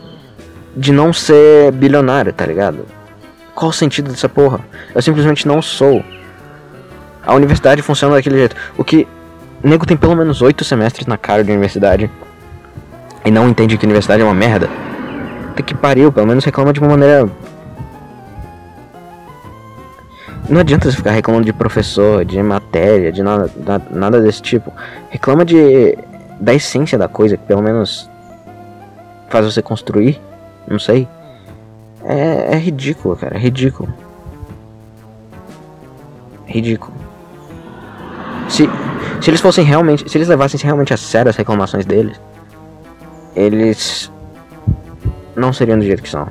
[0.75, 2.85] de não ser bilionário, tá ligado?
[3.53, 4.59] Qual o sentido dessa porra?
[4.93, 6.03] Eu simplesmente não sou.
[7.25, 8.55] A universidade funciona daquele jeito.
[8.77, 9.07] O que
[9.63, 12.09] o nego tem pelo menos oito semestres na cara de universidade
[13.23, 14.69] e não entende que universidade é uma merda.
[15.55, 17.29] Tem que pariu, pelo menos reclama de uma maneira
[20.49, 23.49] não adianta você ficar reclamando de professor, de matéria, de nada,
[23.89, 24.73] nada desse tipo.
[25.09, 25.97] Reclama de
[26.39, 28.09] da essência da coisa, que pelo menos
[29.29, 30.19] faz você construir.
[30.67, 31.07] Não sei.
[32.03, 33.37] É, é ridículo, cara.
[33.37, 33.93] É ridículo.
[36.45, 36.93] Ridículo.
[38.53, 38.69] Se,
[39.19, 40.07] se eles fossem realmente.
[40.09, 42.21] Se eles levassem realmente a sério as reclamações deles,
[43.35, 44.11] eles
[45.35, 46.27] não seriam do jeito que são.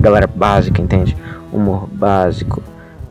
[0.00, 1.16] galera básica, entende?
[1.52, 2.60] Humor básico.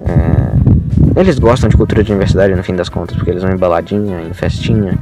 [0.02, 1.20] É...
[1.20, 4.22] Eles gostam de cultura de universidade no fim das contas, porque eles vão em baladinha,
[4.22, 5.00] em festinha.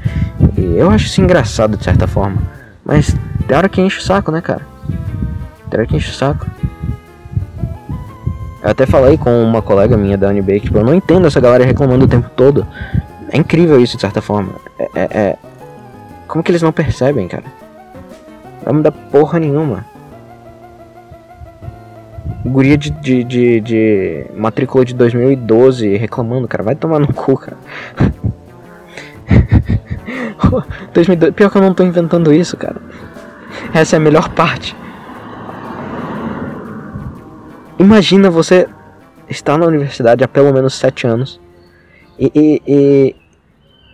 [0.56, 2.38] E eu acho isso engraçado de certa forma.
[2.86, 3.16] Mas
[3.48, 4.62] tem hora que enche o saco, né, cara?
[5.70, 6.46] Tem hora que enche o saco.
[8.64, 11.66] Eu até falei com uma colega minha da UNB tipo, eu não entendo essa galera
[11.66, 12.66] reclamando o tempo todo.
[13.30, 14.54] É incrível isso de certa forma.
[14.80, 15.38] É, é, é...
[16.28, 17.44] Como que eles não percebem, cara?
[18.66, 19.86] Não vai porra nenhuma.
[22.46, 26.64] Guria de, de, de, de matrícula de 2012 reclamando, cara.
[26.64, 27.58] Vai tomar no cu, cara.
[30.94, 32.78] 2012, pior que eu não tô inventando isso, cara.
[33.74, 34.76] Essa é a melhor parte.
[37.80, 38.68] Imagina você
[39.30, 41.40] estar na universidade há pelo menos 7 anos
[42.20, 43.16] e, e, e,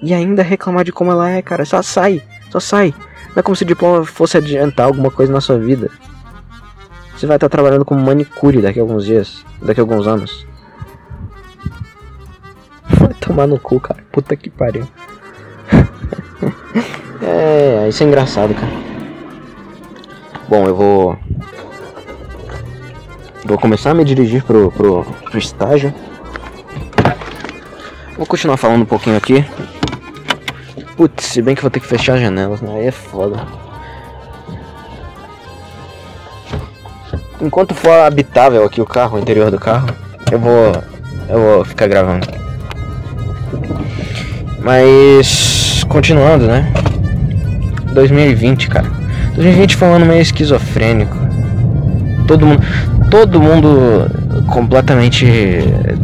[0.01, 1.65] e, ainda reclamar de como ela é, cara.
[1.65, 2.93] Só sai, só sai.
[3.29, 5.89] Não é como se o diploma fosse adiantar alguma coisa na sua vida.
[7.15, 10.47] Você vai estar trabalhando como manicure daqui a alguns dias, daqui a alguns anos.
[12.97, 14.03] Vai tomar no cu, cara.
[14.11, 14.87] Puta que pariu.
[17.21, 18.71] é, isso é engraçado, cara.
[20.47, 21.17] Bom, eu vou.
[23.45, 25.93] Vou começar a me dirigir pro, pro, pro estágio.
[28.17, 29.45] Vou continuar falando um pouquinho aqui.
[30.95, 32.71] Putz, se bem que vou ter que fechar as janelas, né?
[32.75, 33.37] Aí é foda.
[37.41, 39.87] enquanto for habitável aqui o carro, o interior do carro,
[40.31, 40.73] eu vou
[41.27, 42.27] eu vou ficar gravando.
[44.61, 46.71] Mas continuando, né?
[47.93, 48.87] 2020, cara.
[49.35, 51.15] 2020 foi um ano meio esquizofrênico.
[52.27, 52.61] Todo mundo
[53.09, 54.09] todo mundo
[54.47, 55.25] completamente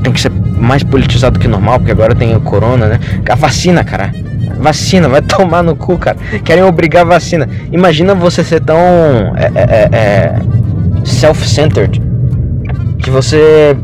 [0.04, 3.00] tem que ser mais politizado que normal, porque agora tem o corona, né?
[3.30, 4.12] A vacina, cara.
[4.58, 6.18] Vacina, vai tomar no cu, cara.
[6.44, 7.48] Querem obrigar a vacina.
[7.72, 8.78] Imagina você ser tão
[9.36, 10.36] é, é, é, é
[11.06, 12.02] self-centered
[13.00, 13.78] que você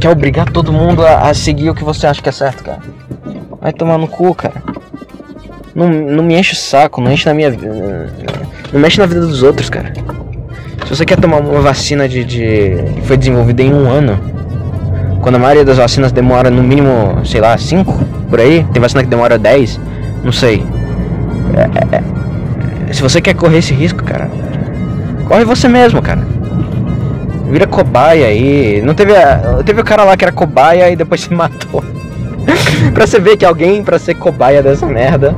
[0.00, 2.78] quer obrigar todo mundo a, a, seguir o que você acha que é certo, cara.
[3.60, 4.62] Vai tomar no cu, cara.
[5.74, 7.50] Não, não me enche o saco, não enche na minha
[8.72, 9.92] Não mexe na vida dos outros, cara.
[10.86, 14.20] Se você quer tomar uma vacina de, de que foi desenvolvida em um ano,
[15.20, 17.92] quando a maioria das vacinas demora no mínimo, sei lá, 5
[18.30, 19.80] por aí, tem vacina que demora 10,
[20.22, 20.64] não sei.
[21.56, 22.00] É, é,
[22.88, 24.30] é, se você quer correr esse risco, cara,
[25.24, 26.20] corre você mesmo, cara.
[27.50, 28.80] Vira cobaia aí.
[28.84, 29.16] Não teve.
[29.16, 31.82] A, teve o cara lá que era cobaia e depois se matou.
[32.94, 35.34] pra você ver que alguém pra ser cobaia dessa merda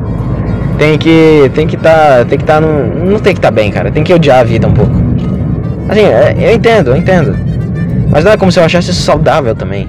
[0.76, 1.50] tem que.
[1.54, 2.24] Tem que tá.
[2.28, 2.60] Tem que tá.
[2.60, 3.90] Não tem que tá bem, cara.
[3.90, 5.07] Tem que odiar a vida um pouco.
[5.88, 7.36] Assim, é, eu entendo, eu entendo.
[8.10, 9.88] Mas não é como se eu achasse isso saudável também.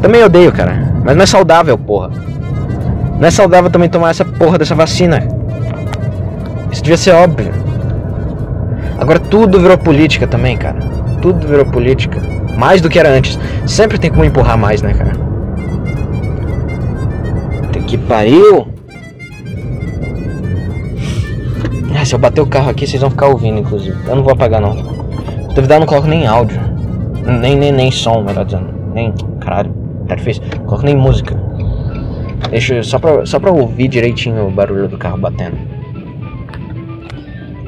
[0.00, 0.92] Também odeio, cara.
[1.04, 2.10] Mas não é saudável, porra.
[3.18, 5.26] Não é saudável também tomar essa porra dessa vacina.
[6.70, 7.52] Isso devia ser óbvio.
[8.98, 10.78] Agora tudo virou política também, cara.
[11.20, 12.20] Tudo virou política.
[12.56, 13.38] Mais do que era antes.
[13.66, 15.26] Sempre tem como empurrar mais, né, cara?
[17.86, 18.66] Que pariu.
[22.06, 23.96] Se eu bater o carro aqui, vocês vão ficar ouvindo, inclusive.
[24.06, 24.74] Eu não vou apagar, não.
[25.54, 26.60] Duvidar, eu não coloco nem áudio.
[27.40, 28.68] Nem, nem, nem som, melhor dizendo.
[28.94, 29.12] Nem.
[29.40, 29.74] Caralho,
[30.06, 30.42] tá difícil.
[30.58, 31.36] Não coloco nem música.
[32.50, 35.56] Deixa só pra, só pra ouvir direitinho o barulho do carro batendo.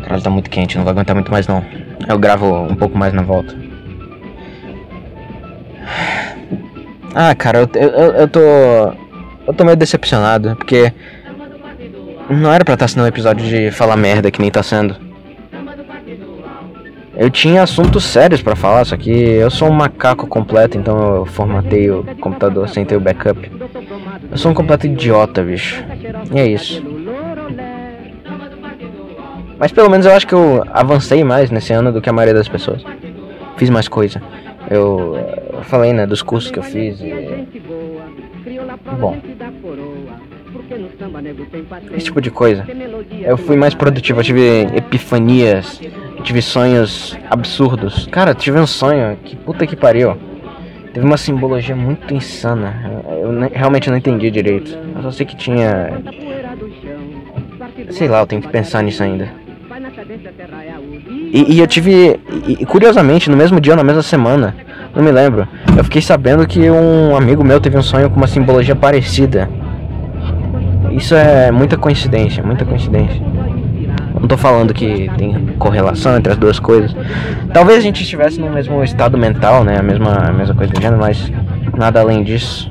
[0.03, 1.63] Caralho, tá muito quente, não vou aguentar muito mais não.
[2.09, 3.55] Eu gravo um pouco mais na volta.
[7.15, 8.41] Ah, cara, eu, eu, eu tô.
[8.41, 10.93] Eu tô meio decepcionado, porque.
[12.31, 14.97] Não era pra estar sendo um episódio de falar merda que nem tá sendo.
[17.17, 21.27] Eu tinha assuntos sérios para falar, só que eu sou um macaco completo, então eu
[21.27, 23.51] formatei o computador sem ter o backup.
[24.31, 25.83] Eu sou um completo idiota, bicho.
[26.33, 26.81] E é isso.
[29.59, 32.35] Mas pelo menos eu acho que eu avancei mais nesse ano do que a maioria
[32.35, 32.85] das pessoas.
[33.57, 34.23] Fiz mais coisa.
[34.71, 35.17] Eu,
[35.55, 37.49] eu falei, né, dos cursos que eu fiz e...
[39.01, 39.17] Bom.
[41.93, 42.67] Esse tipo de coisa.
[43.23, 45.81] Eu fui mais produtivo, eu tive epifanias,
[46.23, 48.07] tive sonhos absurdos.
[48.07, 50.17] Cara, tive um sonho que puta que pariu.
[50.93, 53.03] Teve uma simbologia muito insana.
[53.07, 54.77] Eu, eu realmente não entendi direito.
[54.97, 56.01] Eu só sei que tinha.
[57.91, 59.29] Sei lá, eu tenho que pensar nisso ainda.
[61.33, 62.19] E, e eu tive.
[62.47, 64.57] E, curiosamente, no mesmo dia, na mesma semana,
[64.95, 68.27] não me lembro, eu fiquei sabendo que um amigo meu teve um sonho com uma
[68.27, 69.49] simbologia parecida.
[70.91, 73.21] Isso é muita coincidência, muita coincidência.
[74.21, 76.95] Não tô falando que tem correlação entre as duas coisas.
[77.53, 79.79] Talvez a gente estivesse no mesmo estado mental, né?
[79.79, 81.31] A mesma, a mesma coisa do gênero, mas
[81.77, 82.71] nada além disso.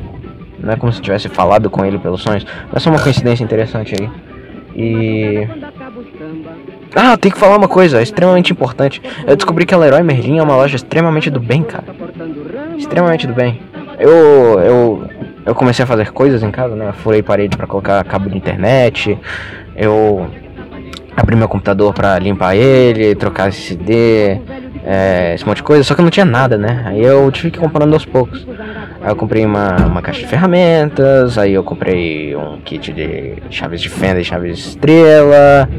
[0.59, 2.45] Não é como se tivesse falado com ele pelos sonhos.
[2.71, 4.09] Mas é uma coincidência interessante aí.
[4.75, 5.47] E.
[6.95, 9.01] Ah, tem que falar uma coisa, é extremamente importante.
[9.25, 11.85] Eu descobri que a Leroy Merlin é uma loja extremamente do bem, cara.
[12.77, 13.59] Extremamente do bem.
[13.99, 15.09] Eu, eu,
[15.47, 16.89] eu comecei a fazer coisas em casa, né?
[16.89, 19.17] Eu furei parede para colocar cabo de internet.
[19.77, 20.27] Eu
[21.15, 24.41] abri meu computador para limpar ele, trocar SSD,
[24.85, 25.85] é, esse monte de coisa.
[25.85, 26.83] Só que eu não tinha nada, né?
[26.85, 28.45] Aí eu tive que ir comprando aos poucos.
[29.01, 33.79] Aí eu comprei uma, uma caixa de ferramentas, aí eu comprei um kit de chaves
[33.79, 35.69] de fenda e chaves de estrela.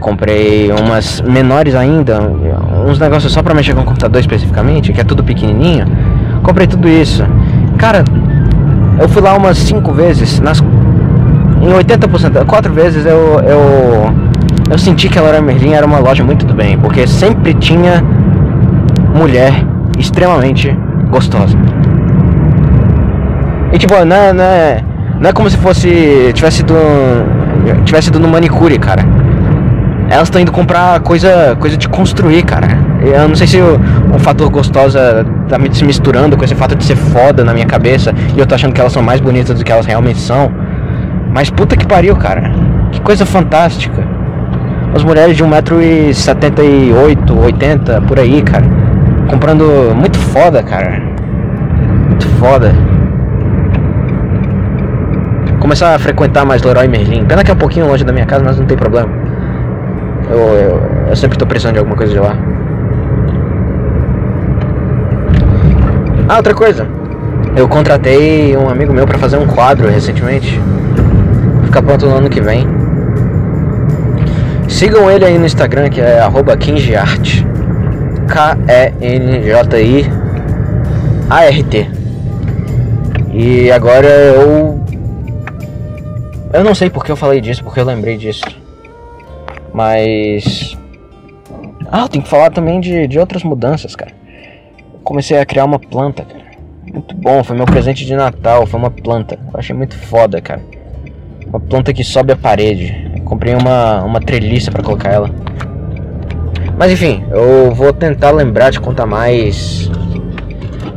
[0.00, 5.04] Comprei umas menores ainda, uns negócios só pra mexer com o computador especificamente, que é
[5.04, 5.84] tudo pequenininho.
[6.42, 7.22] Comprei tudo isso.
[7.78, 8.02] Cara,
[9.00, 14.14] eu fui lá umas 5 vezes, nas em 80%, 4 vezes eu, eu
[14.70, 18.04] eu senti que a Leroy Merlin era uma loja muito do bem, porque sempre tinha
[19.14, 19.66] mulher
[19.98, 20.70] extremamente
[21.10, 21.58] gostosa.
[23.72, 24.84] E tipo, não é, não é,
[25.18, 26.74] não é como se fosse tivesse ido
[27.84, 29.04] tivesse ido no manicure, cara
[30.10, 32.66] elas estão indo comprar coisa, coisa de construir, cara.
[33.02, 33.80] Eu não sei se o,
[34.14, 37.66] o fator gostosa tá me se misturando com esse fato de ser foda na minha
[37.66, 40.52] cabeça e eu tô achando que elas são mais bonitas do que elas realmente são.
[41.32, 42.52] Mas puta que pariu, cara.
[42.92, 44.06] Que coisa fantástica.
[44.94, 48.64] As mulheres de 1,78m, 80 por aí, cara.
[49.28, 51.00] Comprando muito foda, cara.
[52.08, 52.74] Muito foda.
[55.60, 57.24] Começar a frequentar mais Leroy Merlin.
[57.24, 59.08] Pena que é um pouquinho longe da minha casa, mas não tem problema.
[60.28, 62.36] Eu, eu, eu sempre tô precisando de alguma coisa de lá.
[66.30, 66.86] Ah, outra coisa.
[67.56, 70.60] Eu contratei um amigo meu para fazer um quadro recentemente.
[71.64, 72.64] Ficar pronto no ano que vem.
[74.68, 76.20] Sigam ele aí no Instagram que é
[76.56, 77.42] KinjiArt.
[78.28, 79.20] K-E-N-J-I-A-R-T.
[83.32, 84.80] E agora eu.
[86.52, 88.44] Eu não sei porque eu falei disso, porque eu lembrei disso.
[89.74, 90.78] Mas.
[91.90, 94.19] Ah, tenho que falar também de, de outras mudanças, cara.
[95.10, 96.44] Comecei a criar uma planta, cara.
[96.92, 99.34] Muito bom, foi meu presente de Natal, foi uma planta.
[99.52, 100.60] Eu achei muito foda, cara.
[101.48, 103.10] Uma planta que sobe a parede.
[103.16, 105.28] Eu comprei uma, uma treliça para colocar ela.
[106.78, 109.90] Mas enfim, eu vou tentar lembrar de contar mais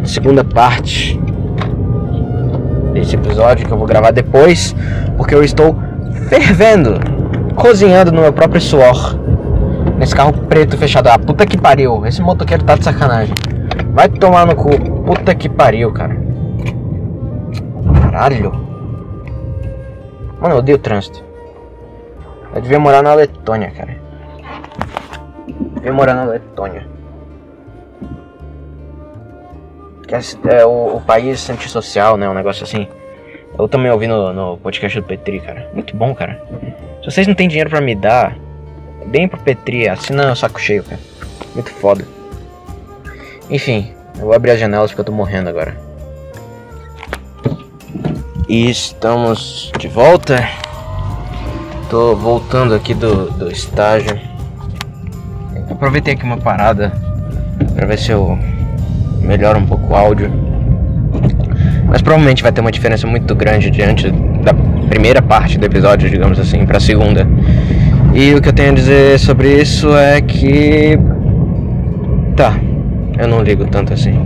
[0.03, 1.19] segunda parte
[2.93, 4.75] desse episódio que eu vou gravar depois,
[5.17, 5.75] porque eu estou
[6.29, 6.99] fervendo,
[7.55, 9.17] cozinhando no meu próprio suor.
[9.97, 11.07] Nesse carro preto fechado.
[11.07, 12.05] Ah, puta que pariu.
[12.05, 13.33] Esse motoqueiro tá de sacanagem.
[13.93, 14.69] Vai tomar no cu.
[15.05, 16.15] Puta que pariu, cara.
[18.01, 18.51] Caralho.
[20.39, 21.23] Mano, eu odeio trânsito.
[22.53, 23.95] Eu devia morar na Letônia, cara.
[25.47, 26.87] Eu devia morar na Letônia.
[30.07, 30.19] Que é,
[30.59, 32.29] é o, o, país antissocial, né?
[32.29, 32.87] Um negócio assim.
[33.57, 35.69] Eu também ouvi no, no podcast do Petri, cara.
[35.73, 36.41] Muito bom, cara.
[37.01, 38.35] Se vocês não têm dinheiro pra me dar,
[39.07, 40.99] bem pro Petri, assina o saco cheio, cara.
[41.55, 42.05] Muito foda.
[43.53, 45.77] Enfim, eu vou abrir as janelas porque eu tô morrendo agora.
[48.49, 50.49] E estamos de volta.
[51.87, 54.19] Tô voltando aqui do, do estágio.
[55.69, 56.91] Aproveitei aqui uma parada
[57.75, 58.39] pra ver se eu
[59.21, 60.31] melhoro um pouco o áudio.
[61.85, 64.55] Mas provavelmente vai ter uma diferença muito grande diante da
[64.89, 67.27] primeira parte do episódio, digamos assim, pra segunda.
[68.15, 70.97] E o que eu tenho a dizer sobre isso é que.
[72.35, 72.59] Tá,
[73.17, 74.19] eu não ligo tanto assim.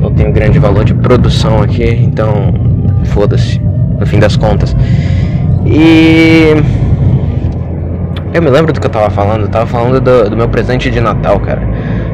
[0.00, 2.54] Não tenho grande valor de produção aqui, então
[3.04, 3.60] foda-se,
[3.98, 4.74] no fim das contas.
[5.66, 6.54] E
[8.32, 10.90] eu me lembro do que eu tava falando, eu tava falando do, do meu presente
[10.90, 11.62] de Natal, cara.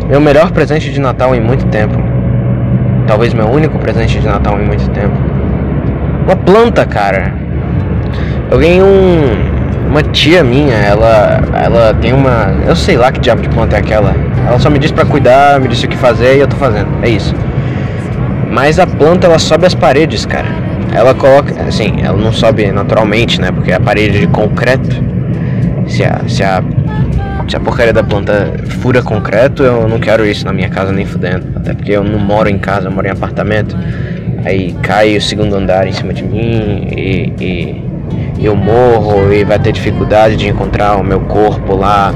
[0.09, 1.95] Meu melhor presente de Natal em muito tempo.
[3.07, 5.15] Talvez meu único presente de Natal em muito tempo.
[6.25, 7.33] Uma planta, cara.
[8.51, 9.57] Eu ganhei um
[9.89, 13.79] uma tia minha, ela ela tem uma, eu sei lá que diabo de planta é
[13.79, 14.15] aquela.
[14.47, 16.89] Ela só me disse para cuidar, me disse o que fazer e eu tô fazendo.
[17.03, 17.35] É isso.
[18.51, 20.47] Mas a planta ela sobe as paredes, cara.
[20.95, 23.51] Ela coloca, assim, ela não sobe naturalmente, né?
[23.51, 25.05] Porque a parede de concreto.
[25.89, 26.63] Se a, se a,
[27.49, 31.05] se a porcaria da planta fura concreto, eu não quero isso na minha casa nem
[31.05, 31.47] fudendo.
[31.57, 33.77] Até porque eu não moro em casa, eu moro em apartamento.
[34.45, 37.33] Aí cai o segundo andar em cima de mim e,
[38.39, 42.15] e eu morro e vai ter dificuldade de encontrar o meu corpo lá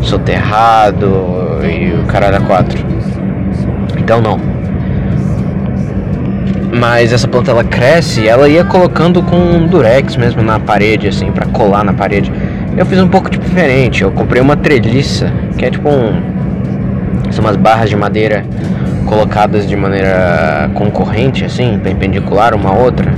[0.00, 2.84] soterrado e o caralho a quatro.
[3.96, 4.38] Então não.
[6.72, 11.08] Mas essa planta ela cresce e ela ia colocando com um durex mesmo na parede,
[11.08, 12.30] assim, para colar na parede.
[12.76, 16.22] Eu fiz um pouco diferente, eu comprei uma treliça, que é tipo um.
[17.30, 18.44] São umas barras de madeira
[19.06, 23.10] colocadas de maneira concorrente, assim, perpendicular uma à outra.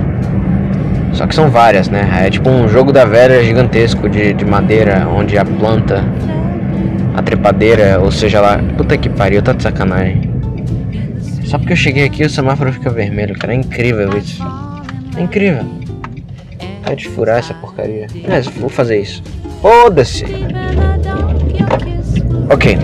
[1.12, 2.08] Só que são várias, né?
[2.24, 6.04] É tipo um jogo da velha gigantesco de, de madeira, onde a planta
[7.20, 8.58] a trepadeira, ou seja lá.
[8.76, 10.28] Puta que pariu, tá de sacanagem.
[11.44, 13.52] Só porque eu cheguei aqui o semáforo fica vermelho, cara.
[13.52, 14.42] É incrível isso.
[15.16, 15.64] É incrível.
[16.86, 18.06] É de furar essa porcaria.
[18.28, 19.22] Mas vou fazer isso.
[19.60, 20.24] Foda-se.
[22.50, 22.78] Ok.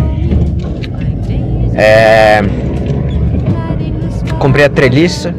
[1.74, 2.40] É.
[4.38, 5.34] Comprei a treliça.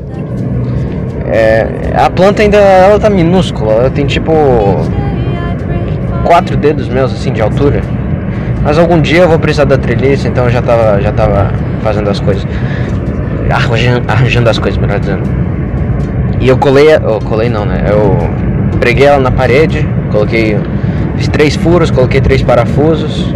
[1.26, 1.68] É...
[1.96, 3.74] A planta ainda ela tá minúscula.
[3.74, 4.32] Ela tem tipo.
[6.26, 7.82] Quatro dedos meus assim de altura.
[8.68, 12.10] Mas algum dia eu vou precisar da treliça, então eu já tava, já tava fazendo
[12.10, 12.46] as coisas.
[13.50, 15.24] Arranjando, arranjando as coisas, melhor dizendo.
[16.42, 17.86] E eu colei, eu colei não, né?
[17.90, 18.18] Eu
[18.78, 20.60] preguei ela na parede, coloquei.
[21.16, 23.34] Fiz três furos, coloquei três parafusos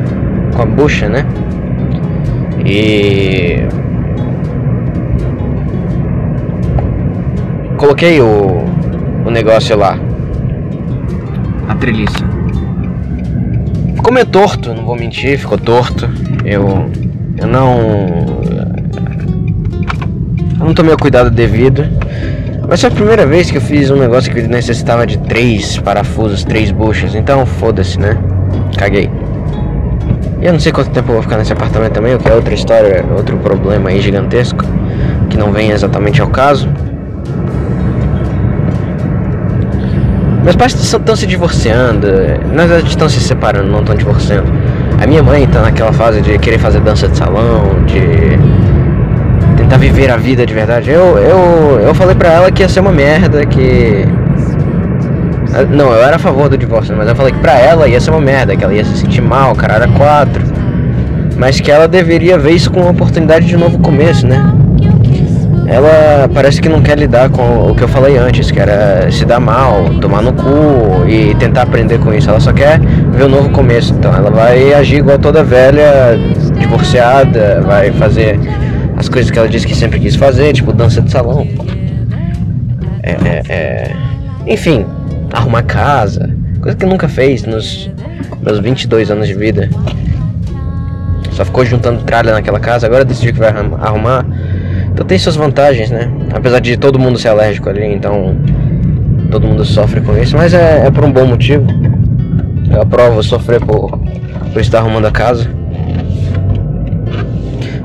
[0.53, 1.25] com a bucha, né?
[2.65, 3.65] E.
[7.77, 8.65] Coloquei o,
[9.25, 9.97] o negócio lá.
[11.69, 12.41] A treliça.
[14.02, 16.10] Ficou meio torto, não vou mentir, ficou torto.
[16.43, 16.89] Eu.
[17.38, 17.78] Eu não.
[20.60, 21.88] Eu não tomei o cuidado devido.
[22.68, 26.43] Mas foi a primeira vez que eu fiz um negócio que necessitava de três parafusos,
[26.43, 27.14] três buchas.
[27.14, 28.18] Então foda-se, né?
[28.76, 29.08] Caguei.
[30.41, 32.34] E eu não sei quanto tempo eu vou ficar nesse apartamento também, o que é
[32.34, 34.66] outra história, outro problema aí gigantesco.
[35.30, 36.68] Que não vem exatamente ao caso.
[40.44, 42.08] Meus pais estão se divorciando,
[42.52, 44.52] na verdade estão se separando, não estão divorciando.
[45.00, 48.39] A minha mãe está naquela fase de querer fazer dança de salão, de
[49.56, 50.89] tentar viver a vida de verdade.
[50.89, 54.06] Eu, eu, eu falei pra ela que ia ser uma merda, que.
[55.70, 58.10] Não, eu era a favor do divórcio, mas eu falei que pra ela ia ser
[58.10, 60.42] uma merda, que ela ia se sentir mal, cara, era quatro.
[61.38, 64.61] Mas que ela deveria ver isso como uma oportunidade de novo começo, né?
[65.72, 69.24] Ela parece que não quer lidar com o que eu falei antes, que era se
[69.24, 72.30] dar mal, tomar no cu e tentar aprender com isso.
[72.30, 73.93] Ela só quer ver um novo começo.
[73.93, 76.17] Então ela vai agir igual toda velha,
[76.59, 78.38] divorciada, vai fazer
[78.97, 81.47] as coisas que ela disse que sempre quis fazer, tipo dança de salão.
[83.01, 83.91] É, é, é...
[84.45, 84.86] Enfim,
[85.32, 86.30] arrumar casa,
[86.61, 87.89] coisa que nunca fez nos
[88.41, 89.69] meus 22 anos de vida.
[91.32, 94.26] Só ficou juntando tralha naquela casa, agora decidiu que vai arrumar.
[94.94, 96.12] Então tem suas vantagens, né?
[96.34, 98.36] Apesar de todo mundo ser alérgico ali, então
[99.32, 101.66] todo mundo sofre com isso, mas é, é por um bom motivo.
[102.70, 103.98] Eu aprovo sofrer por,
[104.54, 105.50] por estar arrumando a casa.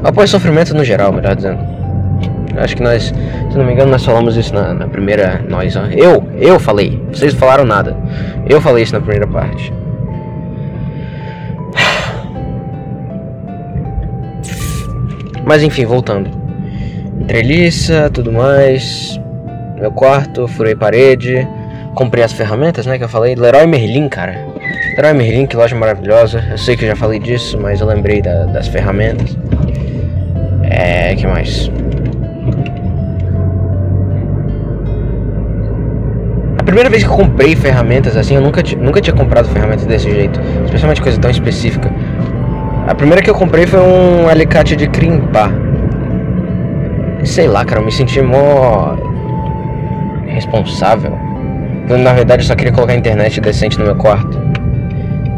[0.03, 1.59] Apoio sofrimento no geral, melhor dizendo.
[2.57, 5.45] Acho que nós, se não me engano, nós falamos isso na, na primeira.
[5.49, 7.03] Nós, eu, eu falei.
[7.13, 7.97] Vocês falaram nada.
[8.49, 9.73] Eu falei isso na primeira parte.
[15.45, 16.46] Mas enfim, voltando
[17.27, 19.21] treliça, tudo mais.
[19.79, 21.47] Meu quarto, furei parede,
[21.95, 23.35] comprei as ferramentas, né, que eu falei.
[23.35, 24.39] Leroy Merlin, cara.
[24.97, 26.43] Leroy Merlin, que loja maravilhosa.
[26.51, 29.37] Eu sei que eu já falei disso, mas eu lembrei da, das ferramentas.
[30.63, 31.71] É, que mais?
[36.59, 40.11] A primeira vez que eu comprei ferramentas assim, eu nunca, nunca tinha comprado ferramentas desse
[40.11, 41.93] jeito, especialmente coisa tão específica.
[42.87, 45.66] A primeira que eu comprei foi um alicate de crimpar.
[47.25, 48.97] Sei lá, cara, eu me senti mó.
[50.27, 51.13] responsável.
[51.89, 54.39] Eu, na verdade, eu só queria colocar internet decente no meu quarto.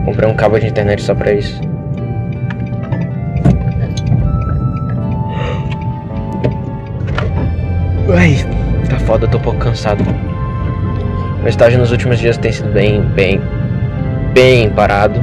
[0.04, 1.60] Comprei um cabo de internet só pra isso.
[8.16, 8.36] Ai,
[8.88, 10.02] tá foda, eu tô um pouco cansado.
[11.40, 13.40] Meu estágio nos últimos dias tem sido bem, bem,
[14.32, 15.20] bem parado.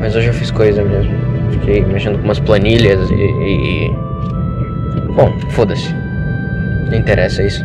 [0.00, 1.12] Mas hoje eu fiz coisa mesmo.
[1.52, 4.09] Fiquei mexendo com umas planilhas e, e
[5.14, 5.92] Bom, foda-se.
[6.88, 7.64] Não interessa isso.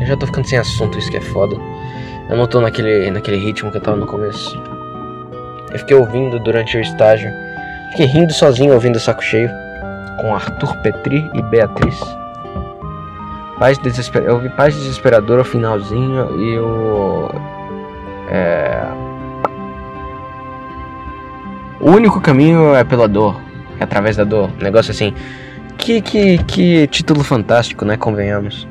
[0.00, 1.56] Eu já tô ficando sem assunto, isso que é foda.
[2.28, 4.60] Eu não tô naquele, naquele ritmo que eu tava no começo.
[5.72, 7.30] Eu fiquei ouvindo durante o estágio.
[7.90, 9.50] Fiquei rindo sozinho ouvindo saco cheio.
[10.20, 12.00] Com Arthur Petri e Beatriz.
[13.58, 14.22] Paz desesper...
[14.22, 17.30] Eu ouvi Paz Desesperador ao finalzinho e o.
[18.30, 19.07] É
[21.80, 23.40] o único caminho é pela dor,
[23.78, 24.50] é através da dor.
[24.60, 25.14] Um negócio assim.
[25.76, 27.96] Que, que, que título fantástico, né?
[27.96, 28.66] Convenhamos.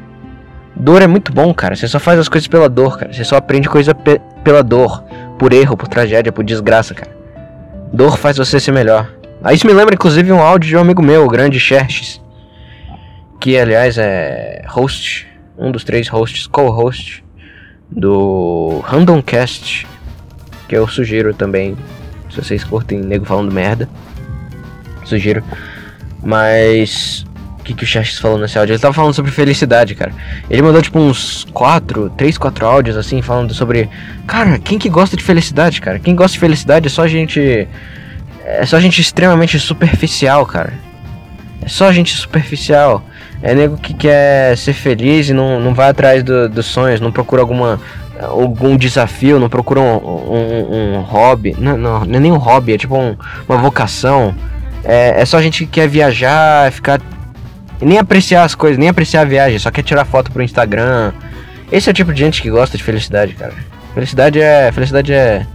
[0.75, 1.75] Dor é muito bom, cara.
[1.75, 3.13] Você só faz as coisas pela dor, cara.
[3.13, 5.03] Você só aprende coisa pe pela dor.
[5.39, 7.15] Por erro, por tragédia, por desgraça, cara.
[7.93, 9.09] Dor faz você ser melhor.
[9.43, 12.21] Aí isso me lembra, inclusive, um áudio de um amigo meu, o grande Xerxes.
[13.39, 15.27] Que, aliás, é host.
[15.57, 17.23] Um dos três hosts, co-host.
[17.89, 19.87] Do Randomcast.
[20.67, 21.77] Que eu sugiro também
[22.29, 23.89] se vocês curtem nego falando merda,
[25.05, 25.43] sugiro.
[26.23, 27.25] Mas.
[27.59, 28.73] O que, que o Chastis falou nesse áudio?
[28.73, 30.13] Ele tava falando sobre felicidade, cara.
[30.49, 33.89] Ele mandou tipo uns 4, 3, 4 áudios assim, falando sobre.
[34.25, 35.99] Cara, quem que gosta de felicidade, cara?
[35.99, 37.67] Quem gosta de felicidade é só gente.
[38.45, 40.73] É só gente extremamente superficial, cara.
[41.61, 43.03] É só gente superficial.
[43.41, 47.11] É nego que quer ser feliz e não, não vai atrás do, dos sonhos, não
[47.11, 47.79] procura alguma
[48.21, 52.77] algum desafio, não procura um, um, um hobby, não, não, é nem um hobby, é
[52.77, 53.15] tipo um,
[53.47, 54.33] uma vocação.
[54.83, 57.01] É, é só gente que quer viajar, ficar.
[57.81, 61.11] nem apreciar as coisas, nem apreciar a viagem, só quer tirar foto pro Instagram.
[61.71, 63.53] Esse é o tipo de gente que gosta de felicidade, cara.
[63.93, 64.71] Felicidade é.
[64.71, 65.45] Felicidade é.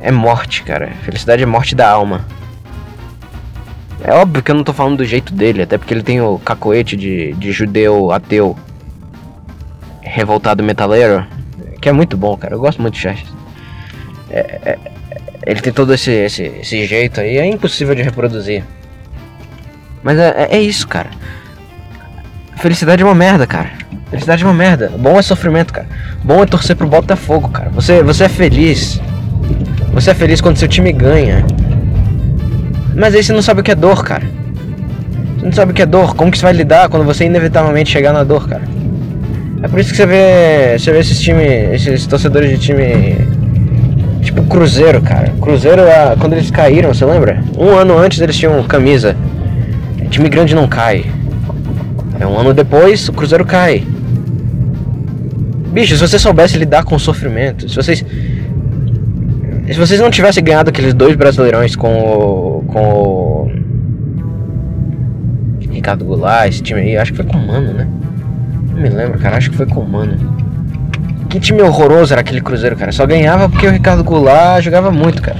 [0.00, 0.92] É morte, cara.
[1.02, 2.24] Felicidade é morte da alma.
[4.02, 6.38] É óbvio que eu não tô falando do jeito dele, até porque ele tem o
[6.38, 8.56] cacoete de, de judeu ateu
[10.00, 11.24] revoltado metaleiro
[11.82, 12.54] que é muito bom, cara.
[12.54, 13.28] Eu gosto muito de Churches.
[14.30, 14.78] É, é,
[15.44, 18.64] ele tem todo esse, esse, esse jeito aí, é impossível de reproduzir.
[20.02, 21.10] Mas é, é, é isso, cara.
[22.56, 23.70] Felicidade é uma merda, cara.
[24.08, 24.92] Felicidade é uma merda.
[24.96, 25.88] Bom é sofrimento, cara.
[26.22, 27.68] Bom é torcer pro Botafogo, cara.
[27.70, 29.00] Você, você é feliz.
[29.92, 31.44] Você é feliz quando seu time ganha.
[32.94, 34.24] Mas aí você não sabe o que é dor, cara.
[35.38, 36.14] Você não sabe o que é dor.
[36.14, 38.62] Como que você vai lidar quando você inevitavelmente chegar na dor, cara?
[39.62, 43.16] É por isso que você vê, você vê esses times, esses torcedores de time
[44.20, 45.32] tipo Cruzeiro, cara.
[45.40, 45.82] Cruzeiro,
[46.18, 47.42] quando eles caíram, você lembra?
[47.56, 49.16] Um ano antes eles tinham camisa.
[50.10, 51.04] Time grande não cai.
[52.18, 53.86] É um ano depois o Cruzeiro cai.
[55.72, 58.04] Bicho, se você soubesse lidar com o sofrimento, se vocês
[59.64, 63.52] se vocês não tivessem ganhado aqueles dois brasileirões com o com o
[65.70, 67.88] Ricardo Goulart, esse time aí, acho que foi com o Mano, né?
[68.72, 69.36] Não me lembro, cara.
[69.36, 70.16] Acho que foi com o Mano.
[71.28, 72.92] Que time horroroso era aquele Cruzeiro, cara.
[72.92, 75.38] Só ganhava porque o Ricardo Goulart jogava muito, cara.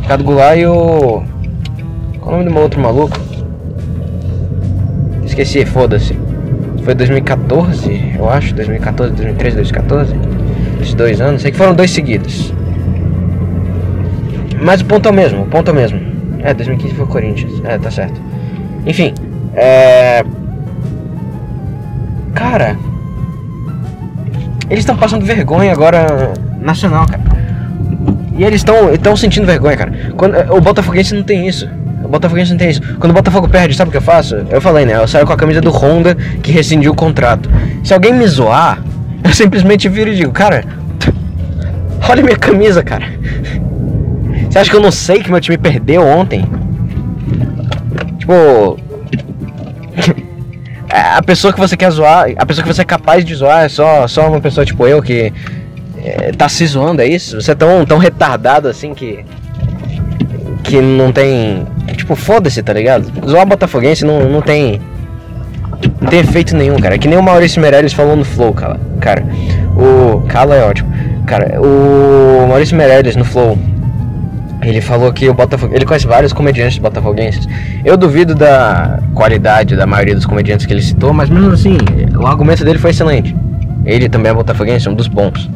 [0.00, 1.22] Ricardo Goulart e o.
[2.20, 3.18] Qual o nome do outro maluco?
[5.24, 6.18] Esqueci, foda-se.
[6.84, 10.14] Foi 2014, eu acho, 2014, 2013, 2014.
[10.80, 12.52] Esses dois anos, sei que foram dois seguidos.
[14.60, 16.00] Mas o ponto é o mesmo, o ponto é o mesmo.
[16.40, 17.62] É, 2015 foi o Corinthians.
[17.64, 18.20] É, tá certo.
[18.86, 19.12] Enfim,
[19.54, 20.24] é.
[22.34, 22.76] Cara.
[24.70, 27.22] Eles estão passando vergonha agora nacional, cara.
[28.36, 28.64] E eles
[28.94, 29.92] estão sentindo vergonha, cara.
[30.16, 31.68] Quando, o Botafoguense não tem isso.
[32.04, 32.80] O Botafoguense não tem isso.
[32.98, 34.36] Quando o Botafogo perde, sabe o que eu faço?
[34.50, 34.96] Eu falei, né?
[34.96, 37.50] Eu saio com a camisa do Honda que rescindiu o contrato.
[37.82, 38.82] Se alguém me zoar,
[39.24, 40.64] eu simplesmente viro e digo, cara,
[42.08, 43.06] olha minha camisa, cara.
[44.48, 46.44] Você acha que eu não sei que meu time perdeu ontem?
[48.18, 48.78] Tipo.
[50.90, 53.68] a pessoa que você quer zoar, a pessoa que você é capaz de zoar é
[53.68, 55.32] só, só uma pessoa tipo eu que
[56.02, 57.40] é, tá se zoando, é isso?
[57.40, 59.24] Você é tão, tão retardado assim que.
[60.62, 61.66] Que não tem.
[61.96, 63.10] Tipo, foda-se, tá ligado?
[63.28, 64.80] Zoar Botafoguense não, não tem.
[66.00, 66.94] Não tem efeito nenhum, cara.
[66.94, 68.78] É que nem o Maurício Meirelles falou no Flow, cara.
[69.00, 69.24] Cara,
[69.76, 70.22] o.
[70.28, 70.92] Cala é ótimo.
[71.26, 73.58] Cara, o Maurício Meirelles no Flow.
[74.62, 75.74] Ele falou que o Botafogo.
[75.74, 77.46] Ele conhece vários comediantes botafoguenses.
[77.84, 81.78] Eu duvido da qualidade da maioria dos comediantes que ele citou, mas mesmo assim,
[82.16, 83.34] o argumento dele foi excelente.
[83.84, 85.48] Ele também é botafoguense, um dos bons.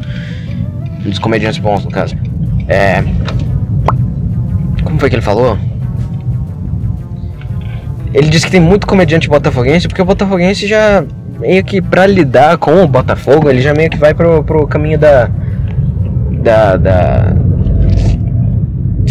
[1.05, 2.16] Um dos comediantes bons, no caso.
[2.68, 3.03] É.
[4.84, 5.59] Como foi que ele falou?
[8.14, 11.05] Ele disse que tem muito comediante botafoguense, porque o botafoguense já
[11.42, 14.98] meio que pra lidar com o Botafogo, ele já meio que vai pro, pro caminho
[14.98, 15.28] da.
[16.42, 16.76] Da.
[16.76, 17.32] da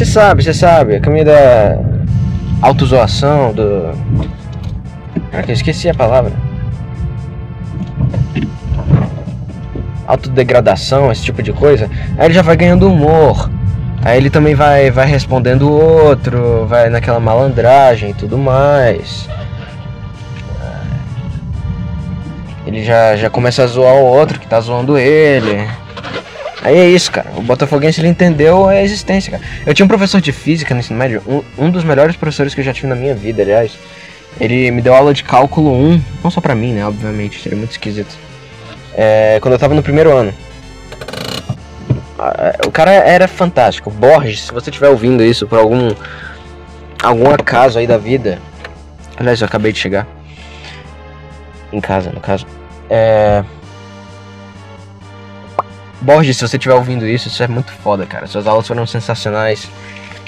[0.01, 1.77] você sabe, você sabe, o caminho da
[2.59, 3.91] autozoação, do.
[5.31, 6.31] Ah, eu esqueci a palavra.
[10.07, 13.49] autodegradação, esse tipo de coisa, aí ele já vai ganhando humor.
[14.03, 19.29] Aí ele também vai, vai respondendo o outro, vai naquela malandragem e tudo mais.
[22.65, 25.65] Ele já, já começa a zoar o outro que tá zoando ele.
[26.63, 27.31] Aí é isso, cara.
[27.35, 29.43] O Botafoguense ele entendeu a existência, cara.
[29.65, 32.61] Eu tinha um professor de física no ensino médio, um, um dos melhores professores que
[32.61, 33.77] eu já tive na minha vida, aliás.
[34.39, 36.85] Ele me deu aula de cálculo 1, não só pra mim, né?
[36.85, 38.15] Obviamente, seria muito esquisito
[38.93, 40.33] é, quando eu tava no primeiro ano.
[42.67, 43.89] O cara era fantástico.
[43.89, 45.93] Borges, se você estiver ouvindo isso por algum
[47.01, 48.37] algum acaso aí da vida.
[49.17, 50.07] Aliás, eu acabei de chegar
[51.73, 52.45] em casa, no caso.
[52.89, 53.43] É...
[56.01, 58.25] Borges, se você estiver ouvindo isso, isso é muito foda, cara.
[58.25, 59.69] Suas aulas foram sensacionais.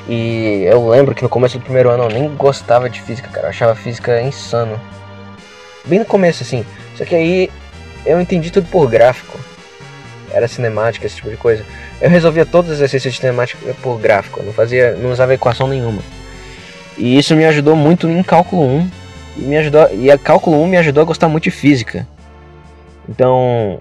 [0.08, 3.48] E eu lembro que no começo do primeiro ano eu nem gostava de física, cara.
[3.48, 4.80] Eu achava física insano.
[5.86, 6.64] Bem no começo, assim.
[6.96, 7.50] Só que aí
[8.06, 9.40] eu entendi tudo por gráfico.
[10.32, 11.66] Era cinemática, esse tipo de coisa.
[12.00, 16.02] Eu resolvia todos os exercícios de cinemática por gráfico, não fazia, não usava equação nenhuma.
[16.98, 18.92] E isso me ajudou muito em cálculo 1.
[19.38, 22.08] E me ajudou, e a cálculo 1 me ajudou a gostar muito de física.
[23.10, 23.80] Então,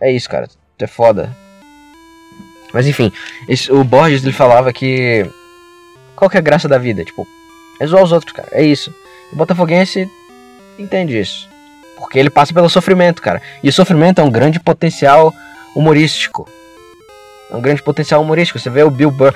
[0.00, 0.48] é isso, cara.
[0.78, 1.34] É foda.
[2.72, 3.12] Mas enfim,
[3.48, 5.24] esse, o Borges ele falava que
[6.16, 7.04] qual que é a graça da vida?
[7.04, 7.26] Tipo,
[7.80, 8.48] é zoar os outros, cara.
[8.52, 8.94] É isso.
[9.32, 10.08] O Botafoguense
[10.78, 11.48] entende isso.
[11.98, 13.40] Porque ele passa pelo sofrimento, cara.
[13.62, 15.32] E o sofrimento é um grande potencial
[15.74, 16.48] humorístico.
[17.50, 18.58] É um grande potencial humorístico.
[18.58, 19.34] Você vê o Bill Burr.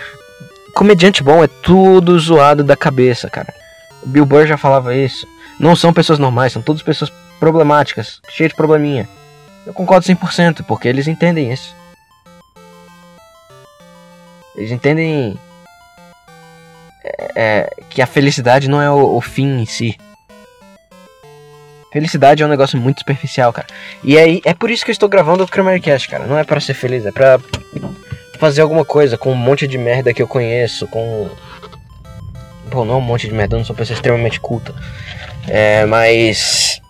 [0.74, 3.52] Comediante bom é tudo zoado da cabeça, cara.
[4.02, 5.26] O Bill Burr já falava isso.
[5.58, 7.10] Não são pessoas normais, são todas pessoas
[7.40, 9.08] problemáticas, cheias de probleminha.
[9.68, 11.76] Eu concordo 100%, porque eles entendem isso.
[14.56, 15.38] Eles entendem
[17.04, 19.98] é, é, que a felicidade não é o, o fim em si.
[21.92, 23.66] Felicidade é um negócio muito superficial, cara.
[24.02, 26.26] E aí é, é por isso que eu estou gravando o Kramercast, cara.
[26.26, 27.38] Não é para ser feliz, é pra
[28.38, 31.28] fazer alguma coisa com um monte de merda que eu conheço, com.
[32.70, 34.74] Pô, não um monte de merda, eu não sou uma pessoa extremamente culta.
[35.46, 36.80] É, mas.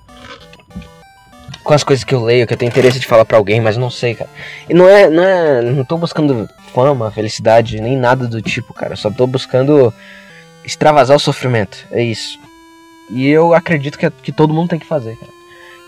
[1.68, 3.76] Com as coisas que eu leio, que eu tenho interesse de falar para alguém, mas
[3.76, 4.30] não sei, cara.
[4.70, 5.60] E não é, não é.
[5.60, 8.94] Não tô buscando fama, felicidade, nem nada do tipo, cara.
[8.94, 9.92] Eu só tô buscando
[10.64, 11.76] extravasar o sofrimento.
[11.90, 12.40] É isso.
[13.10, 15.30] E eu acredito que, é, que todo mundo tem que fazer, cara.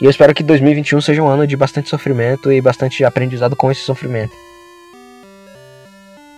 [0.03, 3.71] E eu espero que 2021 seja um ano de bastante sofrimento e bastante aprendizado com
[3.71, 4.35] esse sofrimento.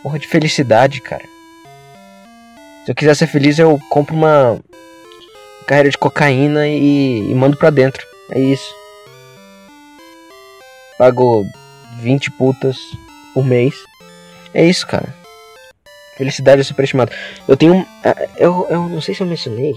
[0.04, 1.24] Porra de felicidade, cara.
[2.84, 4.60] Se eu quiser ser feliz, eu compro uma
[5.66, 8.06] carreira de cocaína e, e mando pra dentro.
[8.30, 8.81] É isso.
[11.02, 11.44] Pago
[12.00, 12.76] 20 putas
[13.34, 13.74] por mês.
[14.54, 15.12] É isso, cara.
[16.16, 17.10] Felicidade é superestimada.
[17.48, 17.84] Eu tenho.
[18.04, 19.74] É, eu, eu não sei se eu mencionei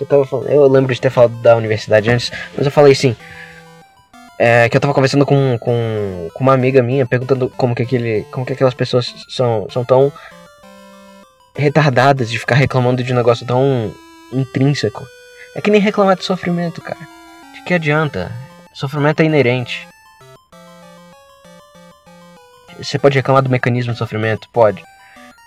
[0.00, 3.16] eu tava falando, eu lembro de ter falado da universidade antes, mas eu falei assim.
[4.38, 8.26] É, que eu tava conversando com, com, com uma amiga minha, perguntando como que, aquele,
[8.32, 10.10] como que aquelas pessoas são, são tão
[11.54, 13.94] retardadas de ficar reclamando de um negócio tão
[14.32, 15.06] intrínseco.
[15.54, 16.98] É que nem reclamar de sofrimento, cara.
[17.54, 18.32] De que adianta?
[18.72, 19.91] Sofrimento é inerente.
[22.78, 24.48] Você pode reclamar do mecanismo do sofrimento?
[24.50, 24.82] Pode.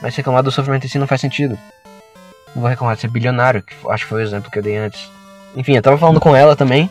[0.01, 1.57] Mas reclamar do sofrimento em si não faz sentido.
[2.53, 4.77] Não vou reclamar de ser bilionário, que acho que foi o exemplo que eu dei
[4.77, 5.09] antes.
[5.55, 6.89] Enfim, eu tava falando com ela também.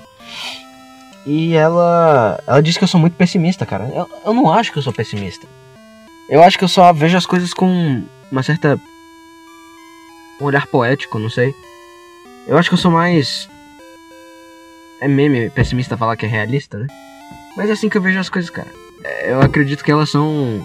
[1.26, 2.41] E ela.
[2.47, 3.85] Ela disse que eu sou muito pessimista, cara.
[3.95, 5.47] Eu, eu não acho que eu sou pessimista.
[6.28, 8.78] Eu acho que eu só vejo as coisas com uma certa.
[10.41, 11.55] Um olhar poético, não sei.
[12.47, 13.49] Eu acho que eu sou mais.
[15.01, 16.87] É meme pessimista falar que é realista, né?
[17.57, 18.68] Mas é assim que eu vejo as coisas, cara.
[19.24, 20.64] Eu acredito que elas são.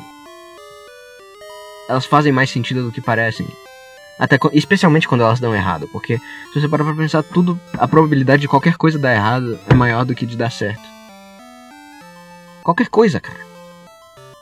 [1.87, 3.47] Elas fazem mais sentido do que parecem.
[4.19, 8.41] Até, especialmente quando elas dão errado, porque se você parar pra pensar, tudo, a probabilidade
[8.41, 10.83] de qualquer coisa dar errado é maior do que de dar certo.
[12.61, 13.39] Qualquer coisa, cara.